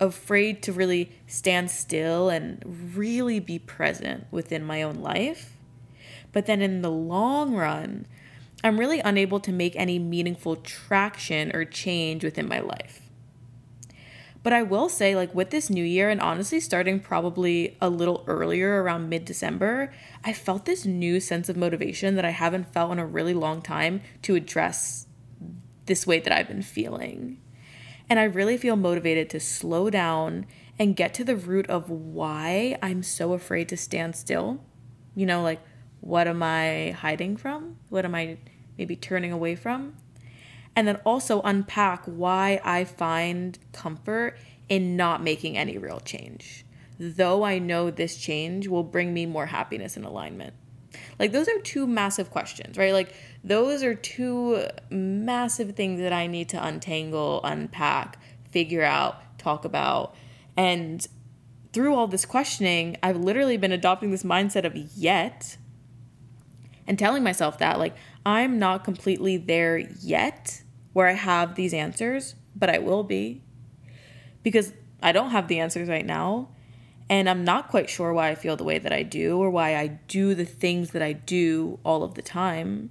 Afraid 0.00 0.62
to 0.64 0.72
really 0.72 1.12
stand 1.26 1.70
still 1.70 2.28
and 2.28 2.92
really 2.96 3.40
be 3.40 3.58
present 3.58 4.26
within 4.30 4.64
my 4.64 4.82
own 4.82 4.96
life. 4.96 5.56
But 6.32 6.46
then 6.46 6.60
in 6.62 6.82
the 6.82 6.90
long 6.90 7.54
run 7.54 8.06
i'm 8.62 8.78
really 8.78 9.00
unable 9.00 9.40
to 9.40 9.52
make 9.52 9.76
any 9.76 9.98
meaningful 9.98 10.56
traction 10.56 11.54
or 11.54 11.64
change 11.64 12.24
within 12.24 12.48
my 12.48 12.60
life 12.60 13.03
but 14.44 14.52
I 14.52 14.62
will 14.62 14.90
say, 14.90 15.16
like, 15.16 15.34
with 15.34 15.48
this 15.48 15.70
new 15.70 15.82
year, 15.82 16.10
and 16.10 16.20
honestly, 16.20 16.60
starting 16.60 17.00
probably 17.00 17.78
a 17.80 17.88
little 17.88 18.22
earlier 18.26 18.82
around 18.82 19.08
mid 19.08 19.24
December, 19.24 19.90
I 20.22 20.34
felt 20.34 20.66
this 20.66 20.84
new 20.84 21.18
sense 21.18 21.48
of 21.48 21.56
motivation 21.56 22.14
that 22.16 22.26
I 22.26 22.30
haven't 22.30 22.72
felt 22.72 22.92
in 22.92 22.98
a 22.98 23.06
really 23.06 23.32
long 23.32 23.62
time 23.62 24.02
to 24.20 24.34
address 24.34 25.06
this 25.86 26.06
way 26.06 26.20
that 26.20 26.30
I've 26.30 26.46
been 26.46 26.60
feeling. 26.60 27.40
And 28.10 28.20
I 28.20 28.24
really 28.24 28.58
feel 28.58 28.76
motivated 28.76 29.30
to 29.30 29.40
slow 29.40 29.88
down 29.88 30.44
and 30.78 30.94
get 30.94 31.14
to 31.14 31.24
the 31.24 31.36
root 31.36 31.66
of 31.70 31.88
why 31.88 32.76
I'm 32.82 33.02
so 33.02 33.32
afraid 33.32 33.70
to 33.70 33.78
stand 33.78 34.14
still. 34.14 34.60
You 35.14 35.24
know, 35.24 35.42
like, 35.42 35.62
what 36.00 36.28
am 36.28 36.42
I 36.42 36.90
hiding 36.90 37.38
from? 37.38 37.78
What 37.88 38.04
am 38.04 38.14
I 38.14 38.36
maybe 38.76 38.94
turning 38.94 39.32
away 39.32 39.56
from? 39.56 39.94
And 40.76 40.88
then 40.88 40.96
also 41.04 41.40
unpack 41.42 42.04
why 42.04 42.60
I 42.64 42.84
find 42.84 43.58
comfort 43.72 44.36
in 44.68 44.96
not 44.96 45.22
making 45.22 45.56
any 45.56 45.78
real 45.78 46.00
change, 46.00 46.64
though 46.98 47.44
I 47.44 47.58
know 47.58 47.90
this 47.90 48.16
change 48.16 48.66
will 48.68 48.82
bring 48.82 49.12
me 49.12 49.26
more 49.26 49.46
happiness 49.46 49.96
and 49.96 50.04
alignment. 50.04 50.54
Like, 51.18 51.32
those 51.32 51.48
are 51.48 51.58
two 51.60 51.86
massive 51.86 52.30
questions, 52.30 52.76
right? 52.76 52.92
Like, 52.92 53.14
those 53.42 53.82
are 53.82 53.94
two 53.94 54.66
massive 54.90 55.76
things 55.76 56.00
that 56.00 56.12
I 56.12 56.26
need 56.26 56.48
to 56.50 56.64
untangle, 56.64 57.40
unpack, 57.44 58.18
figure 58.50 58.82
out, 58.82 59.38
talk 59.38 59.64
about. 59.64 60.14
And 60.56 61.06
through 61.72 61.94
all 61.94 62.06
this 62.06 62.24
questioning, 62.24 62.96
I've 63.02 63.16
literally 63.16 63.56
been 63.56 63.72
adopting 63.72 64.10
this 64.10 64.22
mindset 64.22 64.64
of 64.64 64.76
yet 64.76 65.56
and 66.86 66.98
telling 66.98 67.22
myself 67.22 67.58
that, 67.58 67.78
like, 67.78 67.96
I'm 68.24 68.58
not 68.58 68.84
completely 68.84 69.36
there 69.36 69.78
yet 69.78 70.62
where 70.94 71.06
I 71.06 71.12
have 71.12 71.54
these 71.54 71.74
answers, 71.74 72.34
but 72.56 72.70
I 72.70 72.78
will 72.78 73.02
be 73.02 73.42
because 74.42 74.72
I 75.02 75.12
don't 75.12 75.30
have 75.30 75.48
the 75.48 75.60
answers 75.60 75.88
right 75.88 76.06
now. 76.06 76.48
And 77.10 77.28
I'm 77.28 77.44
not 77.44 77.68
quite 77.68 77.90
sure 77.90 78.14
why 78.14 78.30
I 78.30 78.34
feel 78.34 78.56
the 78.56 78.64
way 78.64 78.78
that 78.78 78.92
I 78.92 79.02
do 79.02 79.36
or 79.36 79.50
why 79.50 79.76
I 79.76 79.88
do 80.08 80.34
the 80.34 80.46
things 80.46 80.92
that 80.92 81.02
I 81.02 81.12
do 81.12 81.78
all 81.84 82.02
of 82.02 82.14
the 82.14 82.22
time. 82.22 82.90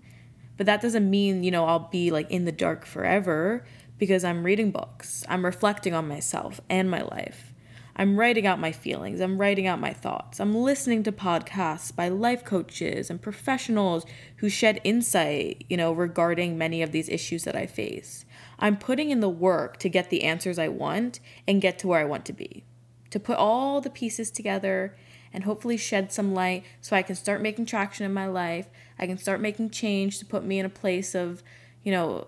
But 0.56 0.68
that 0.68 0.82
doesn't 0.82 1.10
mean, 1.10 1.44
you 1.44 1.50
know, 1.50 1.66
I'll 1.66 1.90
be 1.90 2.12
like 2.12 2.30
in 2.30 2.46
the 2.46 2.52
dark 2.52 2.86
forever 2.86 3.66
because 3.98 4.24
I'm 4.24 4.44
reading 4.44 4.70
books. 4.70 5.26
I'm 5.28 5.44
reflecting 5.44 5.96
on 5.96 6.08
myself 6.08 6.62
and 6.70 6.92
my 6.92 7.02
life. 7.02 7.53
I'm 7.96 8.18
writing 8.20 8.48
out 8.48 8.60
my 8.60 8.72
feelings, 8.72 9.22
I'm 9.22 9.40
writing 9.40 9.68
out 9.68 9.80
my 9.80 9.94
thoughts. 9.94 10.40
I'm 10.40 10.56
listening 10.56 11.04
to 11.04 11.12
podcasts 11.12 11.96
by 11.96 12.10
life 12.10 12.44
coaches 12.44 13.10
and 13.10 13.22
professionals 13.22 14.06
who 14.38 14.50
shed 14.50 14.82
insight, 14.84 15.66
you 15.70 15.78
know, 15.78 15.94
regarding 15.94 16.58
many 16.58 16.82
of 16.82 16.92
these 16.92 17.08
issues 17.08 17.44
that 17.44 17.56
I 17.56 17.68
face. 17.68 18.26
I'm 18.58 18.78
putting 18.78 19.12
in 19.12 19.20
the 19.20 19.30
work 19.30 19.78
to 19.78 19.90
get 19.90 20.10
the 20.10 20.24
answers 20.24 20.58
I 20.58 20.70
want 20.70 21.20
and 21.48 21.62
get 21.62 21.78
to 21.80 21.88
where 21.88 22.00
I 22.00 22.06
want 22.06 22.26
to 22.26 22.34
be. 22.34 22.64
To 23.12 23.20
put 23.20 23.38
all 23.38 23.80
the 23.80 23.92
pieces 23.92 24.32
together 24.32 24.96
and 25.32 25.44
hopefully 25.44 25.78
shed 25.78 26.12
some 26.12 26.34
light 26.34 26.64
so 26.82 26.96
I 26.96 27.04
can 27.04 27.16
start 27.16 27.42
making 27.42 27.66
traction 27.66 28.06
in 28.06 28.14
my 28.14 28.28
life. 28.28 28.68
I 28.98 29.06
can 29.06 29.18
start 29.18 29.40
making 29.40 29.70
change 29.70 30.18
to 30.20 30.26
put 30.26 30.44
me 30.44 30.60
in 30.60 30.66
a 30.66 30.70
place 30.70 31.14
of, 31.14 31.44
you 31.84 31.92
know, 31.92 32.28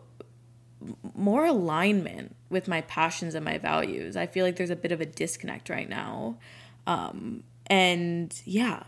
more 1.15 1.45
alignment 1.45 2.36
with 2.55 2.69
my 2.69 2.79
passions 2.81 3.35
and 3.35 3.43
my 3.43 3.57
values. 3.57 4.15
I 4.15 4.27
feel 4.27 4.45
like 4.45 4.55
there's 4.55 4.69
a 4.69 4.77
bit 4.77 4.93
of 4.93 5.01
a 5.01 5.05
disconnect 5.05 5.69
right 5.69 5.89
now. 5.89 6.38
Um, 6.88 7.43
and 7.67 8.33
yeah, 8.45 8.83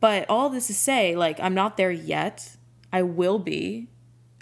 but 0.00 0.26
all 0.28 0.50
this 0.50 0.66
to 0.66 0.74
say, 0.74 1.16
like, 1.16 1.40
I'm 1.40 1.54
not 1.54 1.78
there 1.78 1.90
yet. 1.90 2.56
I 2.92 3.00
will 3.02 3.38
be. 3.38 3.88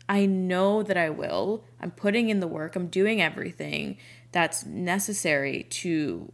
I 0.08 0.26
know 0.26 0.82
that 0.82 0.96
I 0.96 1.08
will. 1.08 1.64
I'm 1.80 1.92
putting 1.92 2.30
in 2.30 2.40
the 2.40 2.48
work, 2.48 2.74
I'm 2.74 2.88
doing 2.88 3.22
everything 3.22 3.96
that's 4.32 4.66
necessary 4.66 5.62
to 5.70 6.32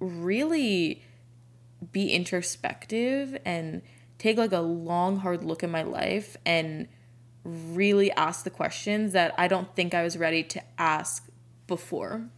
really 0.00 1.04
be 1.92 2.12
introspective 2.12 3.36
and 3.44 3.82
take 4.16 4.38
like 4.38 4.52
a 4.52 4.60
long, 4.60 5.18
hard 5.18 5.44
look 5.44 5.62
at 5.62 5.68
my 5.68 5.82
life 5.82 6.38
and 6.46 6.88
really 7.44 8.10
ask 8.12 8.44
the 8.44 8.50
questions 8.50 9.12
that 9.12 9.34
I 9.36 9.48
don't 9.48 9.74
think 9.76 9.92
I 9.92 10.02
was 10.02 10.16
ready 10.16 10.42
to 10.44 10.62
ask 10.78 11.28
before. 11.72 12.28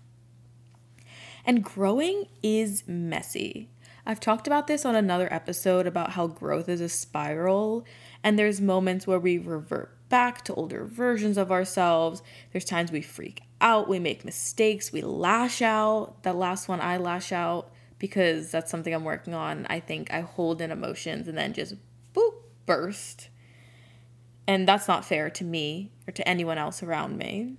And 1.44 1.64
growing 1.64 2.26
is 2.40 2.84
messy. 2.86 3.68
I've 4.06 4.20
talked 4.20 4.46
about 4.46 4.68
this 4.68 4.84
on 4.84 4.94
another 4.94 5.32
episode 5.32 5.88
about 5.88 6.10
how 6.10 6.28
growth 6.28 6.68
is 6.68 6.80
a 6.80 6.88
spiral, 6.88 7.84
and 8.22 8.38
there's 8.38 8.60
moments 8.60 9.08
where 9.08 9.18
we 9.18 9.38
revert 9.38 9.96
back 10.08 10.44
to 10.44 10.54
older 10.54 10.84
versions 10.84 11.36
of 11.36 11.50
ourselves. 11.50 12.22
There's 12.52 12.64
times 12.64 12.92
we 12.92 13.02
freak 13.02 13.42
out, 13.60 13.88
we 13.88 13.98
make 13.98 14.24
mistakes, 14.24 14.92
we 14.92 15.00
lash 15.02 15.60
out. 15.62 16.22
That 16.22 16.36
last 16.36 16.68
one, 16.68 16.80
I 16.80 16.98
lash 16.98 17.32
out 17.32 17.72
because 17.98 18.52
that's 18.52 18.70
something 18.70 18.94
I'm 18.94 19.02
working 19.02 19.34
on. 19.34 19.66
I 19.68 19.80
think 19.80 20.12
I 20.12 20.20
hold 20.20 20.60
in 20.60 20.70
emotions 20.70 21.26
and 21.26 21.36
then 21.36 21.52
just 21.54 21.74
boop, 22.14 22.34
burst. 22.66 23.30
And 24.46 24.68
that's 24.68 24.86
not 24.86 25.04
fair 25.04 25.28
to 25.30 25.44
me 25.44 25.90
or 26.06 26.12
to 26.12 26.28
anyone 26.28 26.58
else 26.58 26.82
around 26.82 27.16
me. 27.16 27.56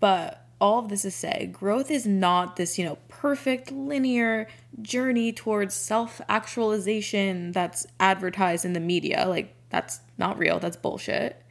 But 0.00 0.44
all 0.62 0.78
of 0.78 0.88
this 0.88 1.02
to 1.02 1.10
say, 1.10 1.50
growth 1.52 1.90
is 1.90 2.06
not 2.06 2.56
this, 2.56 2.78
you 2.78 2.84
know, 2.84 2.96
perfect 3.08 3.72
linear 3.72 4.46
journey 4.80 5.32
towards 5.32 5.74
self 5.74 6.20
actualization 6.28 7.50
that's 7.52 7.86
advertised 7.98 8.64
in 8.64 8.72
the 8.72 8.80
media. 8.80 9.26
Like, 9.28 9.54
that's 9.70 10.00
not 10.16 10.38
real, 10.38 10.60
that's 10.60 10.76
bullshit. 10.76 11.42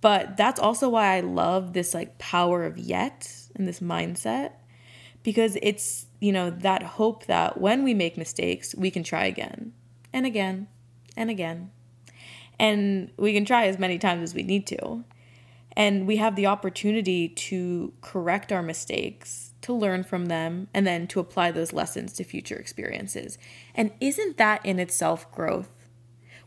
But 0.00 0.38
that's 0.38 0.58
also 0.58 0.88
why 0.88 1.16
I 1.16 1.20
love 1.20 1.74
this, 1.74 1.92
like, 1.92 2.18
power 2.18 2.64
of 2.64 2.78
yet 2.78 3.30
and 3.54 3.68
this 3.68 3.80
mindset 3.80 4.52
because 5.22 5.58
it's, 5.60 6.06
you 6.20 6.32
know, 6.32 6.48
that 6.48 6.82
hope 6.82 7.26
that 7.26 7.60
when 7.60 7.84
we 7.84 7.92
make 7.92 8.16
mistakes, 8.16 8.74
we 8.74 8.90
can 8.90 9.02
try 9.02 9.26
again 9.26 9.74
and 10.12 10.24
again 10.24 10.68
and 11.18 11.28
again 11.28 11.70
and 12.60 13.10
we 13.16 13.32
can 13.32 13.46
try 13.46 13.66
as 13.66 13.78
many 13.78 13.98
times 13.98 14.22
as 14.22 14.34
we 14.34 14.42
need 14.42 14.66
to. 14.66 15.02
And 15.76 16.06
we 16.06 16.16
have 16.16 16.36
the 16.36 16.46
opportunity 16.46 17.28
to 17.28 17.92
correct 18.00 18.52
our 18.52 18.62
mistakes, 18.62 19.52
to 19.62 19.72
learn 19.72 20.02
from 20.02 20.26
them, 20.26 20.68
and 20.74 20.86
then 20.86 21.06
to 21.08 21.20
apply 21.20 21.52
those 21.52 21.72
lessons 21.72 22.12
to 22.14 22.24
future 22.24 22.56
experiences. 22.56 23.38
And 23.74 23.92
isn't 24.00 24.36
that 24.38 24.64
in 24.66 24.78
itself 24.80 25.30
growth? 25.32 25.70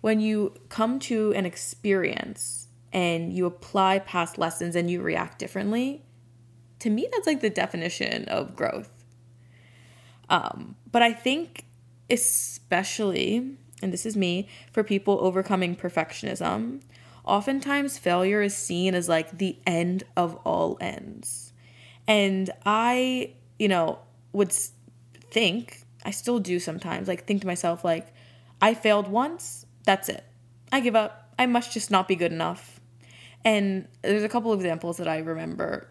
When 0.02 0.20
you 0.20 0.54
come 0.68 1.00
to 1.00 1.34
an 1.34 1.46
experience 1.46 2.68
and 2.92 3.32
you 3.32 3.46
apply 3.46 4.00
past 4.00 4.38
lessons 4.38 4.76
and 4.76 4.92
you 4.92 5.02
react 5.02 5.40
differently, 5.40 6.04
to 6.80 6.90
me, 6.90 7.08
that's 7.12 7.26
like 7.26 7.40
the 7.40 7.50
definition 7.50 8.26
of 8.26 8.58
growth. 8.58 8.90
Um, 10.30 10.76
but 10.92 11.02
I 11.02 11.14
think 11.14 11.66
especially, 12.10 13.56
and 13.82 13.94
this 13.94 14.06
is 14.06 14.18
me, 14.18 14.50
for 14.72 14.84
people 14.84 15.20
overcoming 15.22 15.76
perfectionism, 15.76 16.82
oftentimes 17.24 17.98
failure 17.98 18.42
is 18.42 18.56
seen 18.56 18.96
as 18.96 19.10
like 19.10 19.38
the 19.38 19.58
end 19.66 20.04
of 20.16 20.36
all 20.46 20.78
ends. 20.82 21.54
And 22.08 22.50
I, 22.66 23.34
you 23.58 23.68
know, 23.68 24.00
would 24.34 24.52
think, 25.32 25.84
I 26.04 26.12
still 26.12 26.40
do 26.40 26.60
sometimes, 26.60 27.08
like 27.08 27.26
think 27.26 27.42
to 27.42 27.48
myself, 27.48 27.84
like, 27.84 28.14
I 28.62 28.74
failed 28.74 29.08
once, 29.08 29.66
that's 29.84 30.10
it. 30.10 30.24
I 30.72 30.80
give 30.80 30.96
up. 30.96 31.34
I 31.38 31.46
must 31.46 31.74
just 31.74 31.92
not 31.92 32.08
be 32.08 32.16
good 32.16 32.32
enough. 32.32 32.80
And 33.46 33.88
there's 34.02 34.24
a 34.24 34.30
couple 34.30 34.54
examples 34.54 34.98
that 34.98 35.08
I 35.08 35.18
remember 35.18 35.88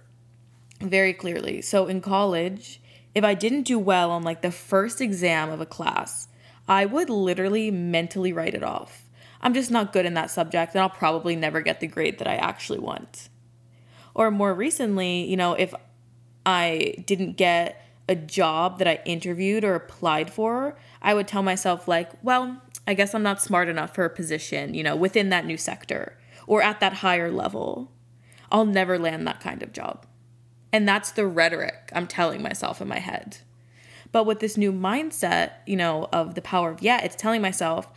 very 0.81 1.13
clearly. 1.13 1.63
So 1.63 1.87
in 1.87 2.01
college, 2.01 2.81
if 3.15 3.25
I 3.25 3.35
didn't 3.35 3.63
do 3.63 3.79
well 3.79 4.11
on 4.11 4.23
like 4.23 4.43
the 4.43 4.51
first 4.51 5.01
exam 5.01 5.51
of 5.51 5.61
a 5.61 5.67
class, 5.67 6.29
I 6.67 6.87
would 6.87 7.11
literally 7.11 7.71
mentally 7.71 8.33
write 8.33 8.55
it 8.55 8.63
off. 8.63 9.02
I'm 9.43 9.55
just 9.55 9.71
not 9.71 9.93
good 9.93 10.07
in 10.07 10.15
that 10.15 10.31
subject 10.31 10.75
and 10.75 10.81
I'll 10.81 10.91
probably 10.91 11.37
never 11.37 11.61
get 11.61 11.81
the 11.81 11.87
grade 11.87 12.19
that 12.19 12.29
I 12.29 12.37
actually 12.37 12.79
want. 12.79 13.29
Or 14.15 14.31
more 14.31 14.55
recently, 14.55 15.25
you 15.25 15.37
know, 15.37 15.55
if 15.55 15.75
I 16.47 16.95
didn't 17.07 17.37
get 17.37 17.85
a 18.09 18.15
job 18.15 18.79
that 18.79 18.89
I 18.89 19.01
interviewed 19.05 19.65
or 19.65 19.75
applied 19.75 20.31
for, 20.31 20.77
I 21.01 21.15
would 21.15 21.29
tell 21.29 21.43
myself, 21.43 21.89
like, 21.89 22.11
well, 22.23 22.61
I 22.87 22.95
guess 22.95 23.15
I'm 23.15 23.23
not 23.23 23.41
smart 23.41 23.69
enough 23.69 23.95
for 23.95 24.05
a 24.05 24.11
position, 24.11 24.75
you 24.75 24.83
know, 24.83 24.97
within 24.97 25.31
that 25.31 25.47
new 25.47 25.57
sector 25.57 26.19
or 26.47 26.63
at 26.63 26.81
that 26.81 26.95
higher 26.95 27.31
level. 27.31 27.91
I'll 28.51 28.67
never 28.67 28.99
land 28.99 29.27
that 29.27 29.41
kind 29.41 29.63
of 29.63 29.73
job. 29.73 30.07
And 30.73 30.87
that's 30.87 31.13
the 31.13 31.27
rhetoric 31.27 31.91
I'm 31.95 32.07
telling 32.07 32.43
myself 32.43 32.81
in 32.81 32.89
my 32.89 32.99
head. 32.99 33.39
But 34.11 34.27
with 34.27 34.41
this 34.41 34.57
new 34.57 34.73
mindset, 34.73 35.53
you 35.67 35.77
know, 35.77 36.09
of 36.13 36.35
the 36.35 36.43
power 36.43 36.71
of 36.71 36.83
yet, 36.83 37.05
it's 37.05 37.17
telling 37.17 37.41
myself, 37.41 37.89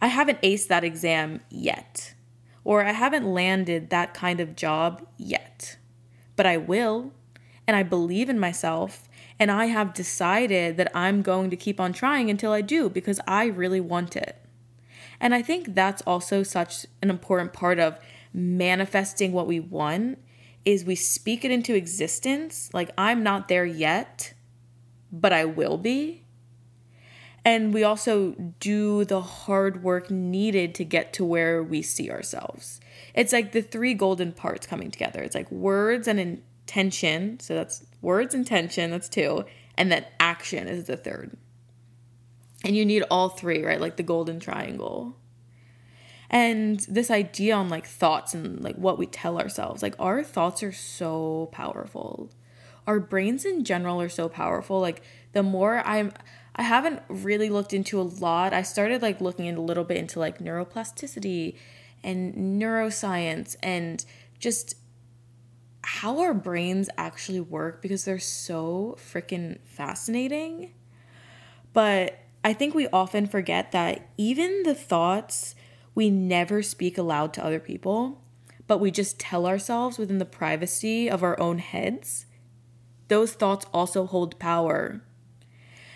I 0.00 0.08
haven't 0.08 0.42
aced 0.42 0.68
that 0.68 0.84
exam 0.84 1.40
yet, 1.50 2.14
or 2.62 2.84
I 2.84 2.92
haven't 2.92 3.26
landed 3.26 3.90
that 3.90 4.14
kind 4.14 4.40
of 4.40 4.56
job 4.56 5.06
yet, 5.16 5.76
but 6.36 6.46
I 6.46 6.56
will. 6.56 7.12
And 7.66 7.74
I 7.74 7.82
believe 7.82 8.28
in 8.28 8.38
myself, 8.38 9.08
and 9.38 9.50
I 9.50 9.66
have 9.66 9.94
decided 9.94 10.76
that 10.76 10.94
I'm 10.94 11.22
going 11.22 11.48
to 11.48 11.56
keep 11.56 11.80
on 11.80 11.94
trying 11.94 12.28
until 12.28 12.52
I 12.52 12.60
do 12.60 12.90
because 12.90 13.20
I 13.26 13.46
really 13.46 13.80
want 13.80 14.16
it. 14.16 14.36
And 15.18 15.34
I 15.34 15.40
think 15.40 15.74
that's 15.74 16.02
also 16.02 16.42
such 16.42 16.84
an 17.02 17.08
important 17.08 17.54
part 17.54 17.78
of 17.78 17.98
manifesting 18.34 19.32
what 19.32 19.46
we 19.46 19.60
want 19.60 20.18
is 20.64 20.84
we 20.84 20.94
speak 20.94 21.44
it 21.44 21.50
into 21.50 21.74
existence 21.74 22.70
like 22.72 22.90
I'm 22.98 23.22
not 23.22 23.48
there 23.48 23.66
yet, 23.66 24.34
but 25.12 25.32
I 25.32 25.44
will 25.44 25.78
be. 25.78 26.23
And 27.44 27.74
we 27.74 27.84
also 27.84 28.34
do 28.58 29.04
the 29.04 29.20
hard 29.20 29.82
work 29.82 30.10
needed 30.10 30.74
to 30.76 30.84
get 30.84 31.12
to 31.14 31.24
where 31.24 31.62
we 31.62 31.82
see 31.82 32.10
ourselves. 32.10 32.80
It's 33.14 33.32
like 33.32 33.52
the 33.52 33.60
three 33.60 33.92
golden 33.92 34.32
parts 34.32 34.66
coming 34.66 34.90
together. 34.90 35.22
It's 35.22 35.34
like 35.34 35.50
words 35.50 36.08
and 36.08 36.18
intention. 36.18 37.38
So 37.40 37.54
that's 37.54 37.84
words, 38.00 38.34
and 38.34 38.42
intention, 38.42 38.90
that's 38.90 39.08
two. 39.08 39.44
And 39.76 39.92
then 39.92 40.06
action 40.18 40.68
is 40.68 40.84
the 40.84 40.96
third. 40.96 41.36
And 42.64 42.74
you 42.74 42.86
need 42.86 43.02
all 43.10 43.28
three, 43.28 43.62
right? 43.62 43.80
Like 43.80 43.96
the 43.96 44.02
golden 44.02 44.40
triangle. 44.40 45.16
And 46.30 46.80
this 46.88 47.10
idea 47.10 47.54
on 47.54 47.68
like 47.68 47.86
thoughts 47.86 48.32
and 48.32 48.62
like 48.64 48.76
what 48.76 48.98
we 48.98 49.06
tell 49.06 49.38
ourselves, 49.38 49.82
like 49.82 49.94
our 49.98 50.24
thoughts 50.24 50.62
are 50.62 50.72
so 50.72 51.50
powerful. 51.52 52.30
Our 52.86 53.00
brains 53.00 53.44
in 53.44 53.64
general 53.64 54.00
are 54.00 54.08
so 54.08 54.28
powerful. 54.30 54.80
Like 54.80 55.02
the 55.32 55.42
more 55.42 55.86
I'm 55.86 56.12
I 56.56 56.62
haven't 56.62 57.02
really 57.08 57.50
looked 57.50 57.72
into 57.72 58.00
a 58.00 58.02
lot. 58.02 58.52
I 58.52 58.62
started 58.62 59.02
like 59.02 59.20
looking 59.20 59.48
a 59.48 59.60
little 59.60 59.84
bit 59.84 59.96
into 59.96 60.18
like 60.18 60.38
neuroplasticity 60.38 61.56
and 62.02 62.34
neuroscience 62.60 63.56
and 63.62 64.04
just 64.38 64.76
how 65.82 66.20
our 66.20 66.34
brains 66.34 66.88
actually 66.96 67.40
work 67.40 67.82
because 67.82 68.04
they're 68.04 68.18
so 68.18 68.96
freaking 68.98 69.58
fascinating. 69.64 70.74
But 71.72 72.20
I 72.44 72.52
think 72.52 72.74
we 72.74 72.88
often 72.88 73.26
forget 73.26 73.72
that 73.72 74.08
even 74.16 74.62
the 74.62 74.74
thoughts 74.74 75.54
we 75.94 76.10
never 76.10 76.62
speak 76.62 76.98
aloud 76.98 77.32
to 77.34 77.44
other 77.44 77.60
people, 77.60 78.22
but 78.66 78.78
we 78.78 78.90
just 78.90 79.18
tell 79.18 79.46
ourselves 79.46 79.98
within 79.98 80.18
the 80.18 80.24
privacy 80.24 81.08
of 81.08 81.22
our 81.22 81.38
own 81.40 81.58
heads, 81.58 82.26
those 83.08 83.32
thoughts 83.32 83.66
also 83.72 84.06
hold 84.06 84.38
power. 84.38 85.02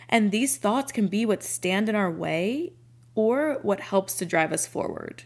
And 0.08 0.30
these 0.30 0.56
thoughts 0.56 0.92
can 0.92 1.08
be 1.08 1.26
what 1.26 1.42
stand 1.42 1.88
in 1.88 1.94
our 1.94 2.10
way 2.10 2.72
or 3.14 3.58
what 3.62 3.80
helps 3.80 4.14
to 4.16 4.26
drive 4.26 4.52
us 4.52 4.66
forward. 4.66 5.24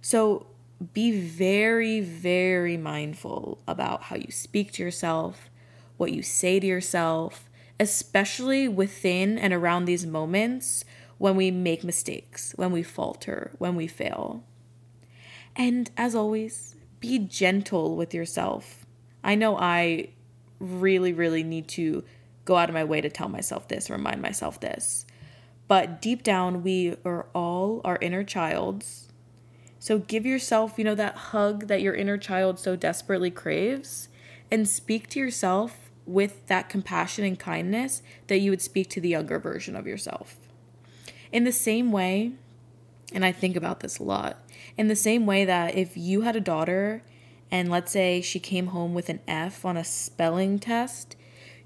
So 0.00 0.46
be 0.92 1.18
very, 1.18 2.00
very 2.00 2.76
mindful 2.76 3.58
about 3.66 4.04
how 4.04 4.16
you 4.16 4.30
speak 4.30 4.72
to 4.72 4.82
yourself, 4.82 5.50
what 5.96 6.12
you 6.12 6.22
say 6.22 6.60
to 6.60 6.66
yourself, 6.66 7.48
especially 7.80 8.68
within 8.68 9.38
and 9.38 9.52
around 9.52 9.86
these 9.86 10.06
moments 10.06 10.84
when 11.18 11.34
we 11.34 11.50
make 11.50 11.82
mistakes, 11.82 12.52
when 12.56 12.70
we 12.70 12.82
falter, 12.82 13.52
when 13.58 13.74
we 13.74 13.86
fail. 13.86 14.44
And 15.54 15.90
as 15.96 16.14
always, 16.14 16.76
be 17.00 17.18
gentle 17.18 17.96
with 17.96 18.12
yourself. 18.12 18.84
I 19.24 19.34
know 19.34 19.56
I 19.56 20.10
really, 20.60 21.12
really 21.12 21.42
need 21.42 21.68
to 21.68 22.04
go 22.46 22.56
out 22.56 22.70
of 22.70 22.74
my 22.74 22.84
way 22.84 23.02
to 23.02 23.10
tell 23.10 23.28
myself 23.28 23.68
this, 23.68 23.90
remind 23.90 24.22
myself 24.22 24.58
this. 24.60 25.04
But 25.68 26.00
deep 26.00 26.22
down, 26.22 26.62
we 26.62 26.96
are 27.04 27.26
all 27.34 27.82
our 27.84 27.98
inner 28.00 28.24
childs 28.24 29.06
so 29.86 30.00
give 30.00 30.26
yourself, 30.26 30.78
you 30.78 30.84
know, 30.84 30.96
that 30.96 31.14
hug 31.14 31.68
that 31.68 31.80
your 31.80 31.94
inner 31.94 32.18
child 32.18 32.58
so 32.58 32.74
desperately 32.74 33.30
craves 33.30 34.08
and 34.50 34.68
speak 34.68 35.08
to 35.10 35.20
yourself 35.20 35.92
with 36.04 36.44
that 36.48 36.68
compassion 36.68 37.24
and 37.24 37.38
kindness 37.38 38.02
that 38.26 38.38
you 38.38 38.50
would 38.50 38.60
speak 38.60 38.90
to 38.90 39.00
the 39.00 39.10
younger 39.10 39.38
version 39.38 39.76
of 39.76 39.86
yourself. 39.86 40.38
In 41.30 41.44
the 41.44 41.52
same 41.52 41.92
way, 41.92 42.32
and 43.12 43.24
I 43.24 43.30
think 43.30 43.54
about 43.54 43.78
this 43.78 43.98
a 43.98 44.02
lot, 44.02 44.38
in 44.76 44.88
the 44.88 44.96
same 44.96 45.24
way 45.24 45.44
that 45.44 45.76
if 45.76 45.96
you 45.96 46.22
had 46.22 46.34
a 46.34 46.40
daughter 46.40 47.04
and 47.52 47.70
let's 47.70 47.92
say 47.92 48.20
she 48.20 48.40
came 48.40 48.66
home 48.66 48.92
with 48.92 49.08
an 49.08 49.20
F 49.28 49.64
on 49.64 49.76
a 49.76 49.84
spelling 49.84 50.58
test, 50.58 51.14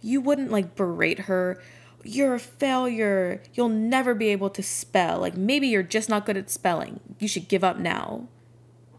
you 0.00 0.20
wouldn't 0.20 0.50
like 0.50 0.76
berate 0.76 1.20
her 1.20 1.60
you're 2.02 2.34
a 2.34 2.40
failure. 2.40 3.42
You'll 3.54 3.68
never 3.68 4.14
be 4.14 4.28
able 4.28 4.50
to 4.50 4.62
spell. 4.62 5.20
Like 5.20 5.36
maybe 5.36 5.68
you're 5.68 5.82
just 5.82 6.08
not 6.08 6.26
good 6.26 6.36
at 6.36 6.50
spelling. 6.50 7.00
You 7.18 7.28
should 7.28 7.48
give 7.48 7.64
up 7.64 7.78
now. 7.78 8.28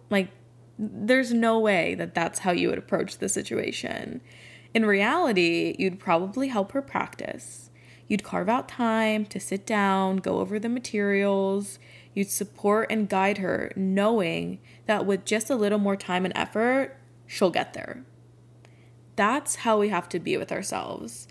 Like 0.09 0.29
there's 0.77 1.33
no 1.33 1.59
way 1.59 1.95
that 1.95 2.13
that's 2.13 2.39
how 2.39 2.51
you 2.51 2.69
would 2.69 2.77
approach 2.77 3.17
the 3.17 3.29
situation. 3.29 4.21
In 4.73 4.85
reality, 4.85 5.75
you'd 5.79 5.99
probably 5.99 6.47
help 6.47 6.71
her 6.71 6.81
practice. 6.81 7.69
You'd 8.07 8.23
carve 8.23 8.49
out 8.49 8.67
time 8.67 9.25
to 9.27 9.39
sit 9.39 9.65
down, 9.65 10.17
go 10.17 10.39
over 10.39 10.59
the 10.59 10.69
materials. 10.69 11.79
You'd 12.13 12.29
support 12.29 12.91
and 12.91 13.07
guide 13.07 13.37
her, 13.37 13.71
knowing 13.75 14.59
that 14.85 15.05
with 15.05 15.23
just 15.23 15.49
a 15.49 15.55
little 15.55 15.79
more 15.79 15.95
time 15.95 16.25
and 16.25 16.35
effort, 16.35 16.97
she'll 17.25 17.51
get 17.51 17.73
there. 17.73 18.03
That's 19.21 19.57
how 19.57 19.77
we 19.77 19.89
have 19.89 20.09
to 20.09 20.19
be 20.19 20.35
with 20.35 20.51
ourselves. 20.51 21.27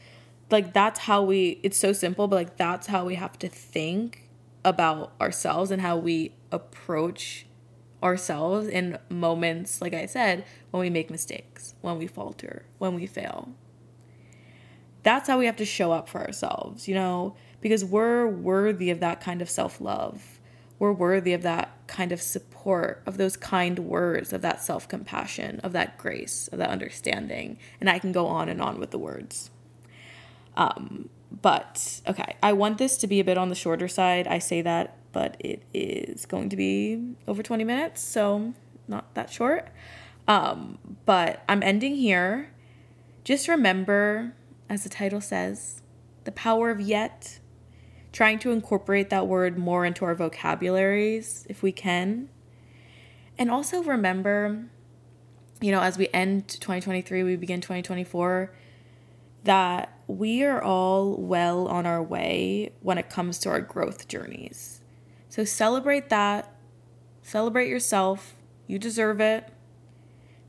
Like 0.48 0.72
that's 0.72 1.00
how 1.00 1.24
we 1.24 1.58
it's 1.64 1.76
so 1.76 1.92
simple 1.92 2.28
but 2.28 2.36
like 2.36 2.56
that's 2.56 2.86
how 2.86 3.04
we 3.04 3.16
have 3.16 3.36
to 3.40 3.48
think 3.48 4.28
about 4.64 5.12
ourselves 5.20 5.72
and 5.72 5.82
how 5.82 5.96
we 5.96 6.32
approach 6.52 7.46
ourselves 8.00 8.68
in 8.68 8.96
moments 9.08 9.82
like 9.82 9.92
i 9.92 10.06
said 10.06 10.44
when 10.70 10.80
we 10.80 10.88
make 10.88 11.10
mistakes 11.10 11.74
when 11.80 11.98
we 11.98 12.06
falter 12.06 12.64
when 12.78 12.94
we 12.94 13.06
fail. 13.06 13.48
That's 15.02 15.26
how 15.26 15.38
we 15.38 15.46
have 15.46 15.56
to 15.56 15.64
show 15.64 15.90
up 15.90 16.08
for 16.08 16.20
ourselves 16.20 16.86
you 16.86 16.94
know? 16.94 17.34
Because 17.60 17.84
we're 17.84 18.28
worthy 18.28 18.90
of 18.90 19.00
that 19.00 19.20
kind 19.20 19.42
of 19.42 19.50
self-love. 19.50 20.38
We're 20.78 20.92
worthy 20.92 21.32
of 21.32 21.42
that 21.42 21.76
kind 21.88 22.12
of 22.12 22.22
support 22.22 22.49
of 23.06 23.16
those 23.16 23.36
kind 23.36 23.78
words 23.78 24.32
of 24.32 24.42
that 24.42 24.62
self-compassion 24.62 25.60
of 25.60 25.72
that 25.72 25.96
grace 25.98 26.48
of 26.48 26.58
that 26.58 26.70
understanding 26.70 27.58
and 27.80 27.88
i 27.88 27.98
can 27.98 28.12
go 28.12 28.26
on 28.26 28.48
and 28.48 28.60
on 28.60 28.78
with 28.78 28.90
the 28.90 28.98
words 28.98 29.50
um, 30.56 31.08
but 31.30 32.00
okay, 32.06 32.36
I 32.42 32.52
want 32.52 32.78
this 32.78 32.96
to 32.98 33.06
be 33.06 33.20
a 33.20 33.24
bit 33.24 33.38
on 33.38 33.48
the 33.48 33.54
shorter 33.54 33.88
side. 33.88 34.26
I 34.26 34.38
say 34.38 34.62
that, 34.62 34.96
but 35.12 35.36
it 35.38 35.62
is 35.72 36.26
going 36.26 36.48
to 36.50 36.56
be 36.56 37.14
over 37.28 37.42
20 37.42 37.64
minutes, 37.64 38.02
so 38.02 38.54
not 38.88 39.14
that 39.14 39.30
short. 39.30 39.68
Um, 40.26 40.78
but 41.06 41.42
I'm 41.48 41.62
ending 41.62 41.96
here. 41.96 42.50
Just 43.24 43.48
remember, 43.48 44.34
as 44.68 44.82
the 44.82 44.88
title 44.88 45.20
says, 45.20 45.82
the 46.24 46.32
power 46.32 46.70
of 46.70 46.80
yet, 46.80 47.38
trying 48.12 48.38
to 48.40 48.50
incorporate 48.50 49.10
that 49.10 49.26
word 49.26 49.56
more 49.56 49.84
into 49.84 50.04
our 50.04 50.14
vocabularies 50.14 51.46
if 51.48 51.62
we 51.62 51.70
can. 51.70 52.28
And 53.40 53.50
also 53.50 53.82
remember, 53.82 54.66
you 55.62 55.72
know, 55.72 55.80
as 55.80 55.96
we 55.96 56.08
end 56.12 56.46
2023, 56.46 57.22
we 57.22 57.36
begin 57.36 57.62
2024, 57.62 58.52
that 59.44 59.98
we 60.06 60.44
are 60.44 60.62
all 60.62 61.16
well 61.16 61.66
on 61.66 61.86
our 61.86 62.02
way 62.02 62.74
when 62.82 62.98
it 62.98 63.08
comes 63.08 63.38
to 63.38 63.48
our 63.48 63.62
growth 63.62 64.08
journeys. 64.08 64.82
So 65.30 65.44
celebrate 65.44 66.10
that. 66.10 66.52
Celebrate 67.22 67.68
yourself. 67.68 68.36
You 68.66 68.78
deserve 68.78 69.22
it. 69.22 69.48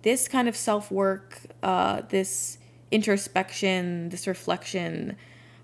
This 0.02 0.28
kind 0.28 0.50
of 0.50 0.58
self 0.58 0.92
work, 0.92 1.40
uh, 1.64 2.02
this 2.10 2.58
introspection, 2.92 4.10
this 4.10 4.28
reflection, 4.28 5.16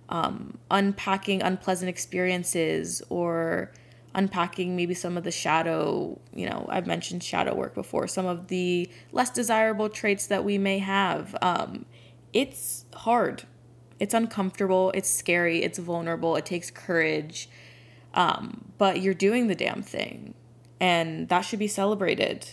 um, 0.08 0.60
unpacking 0.72 1.42
unpleasant 1.42 1.90
experiences 1.90 3.02
or 3.10 3.74
unpacking 4.18 4.76
maybe 4.76 4.96
some 4.96 5.16
of 5.16 5.24
the 5.24 5.32
shadow, 5.32 6.20
you 6.34 6.50
know, 6.50 6.66
I've 6.70 6.88
mentioned 6.88 7.24
shadow 7.24 7.54
work 7.54 7.76
before, 7.76 8.08
some 8.08 8.26
of 8.26 8.48
the 8.48 8.90
less 9.12 9.30
desirable 9.30 9.90
traits 9.90 10.26
that 10.28 10.44
we 10.44 10.58
may 10.58 10.80
have. 10.80 11.36
Um, 11.42 11.86
it's 12.34 12.86
hard. 12.96 13.44
It's 14.00 14.16
uncomfortable. 14.16 14.92
It's 14.96 15.10
scary. 15.10 15.62
It's 15.64 15.78
vulnerable. 15.78 16.36
It 16.36 16.48
takes 16.48 16.72
courage. 16.72 17.48
Um, 18.16 18.72
but 18.80 19.02
you're 19.02 19.14
doing 19.14 19.48
the 19.48 19.56
damn 19.56 19.84
thing. 19.84 20.34
And 20.80 21.30
that 21.30 21.42
should 21.42 21.60
be 21.60 21.68
celebrated. 21.68 22.50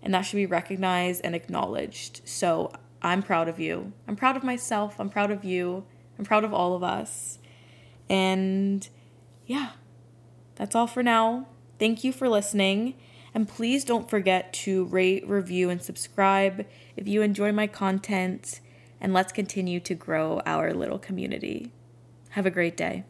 And 0.00 0.14
that 0.14 0.22
should 0.22 0.36
be 0.36 0.46
recognized 0.46 1.20
and 1.24 1.34
acknowledged. 1.34 2.20
So 2.24 2.70
I'm 3.02 3.24
proud 3.24 3.48
of 3.48 3.58
you. 3.58 3.92
I'm 4.06 4.14
proud 4.14 4.36
of 4.36 4.44
myself. 4.44 5.00
I'm 5.00 5.10
proud 5.10 5.32
of 5.32 5.44
you. 5.44 5.84
I'm 6.16 6.24
proud 6.24 6.44
of 6.44 6.54
all 6.54 6.76
of 6.76 6.84
us. 6.84 7.40
And 8.08 8.88
yeah, 9.46 9.70
that's 10.58 10.74
all 10.74 10.86
for 10.86 11.02
now. 11.02 11.46
Thank 11.78 12.04
you 12.04 12.12
for 12.12 12.28
listening. 12.28 12.94
And 13.34 13.48
please 13.48 13.84
don't 13.84 14.10
forget 14.10 14.52
to 14.64 14.84
rate, 14.86 15.26
review, 15.28 15.70
and 15.70 15.80
subscribe 15.80 16.66
if 16.96 17.06
you 17.06 17.22
enjoy 17.22 17.52
my 17.52 17.68
content. 17.68 18.60
And 19.00 19.14
let's 19.14 19.32
continue 19.32 19.78
to 19.80 19.94
grow 19.94 20.42
our 20.44 20.74
little 20.74 20.98
community. 20.98 21.70
Have 22.30 22.46
a 22.46 22.50
great 22.50 22.76
day. 22.76 23.04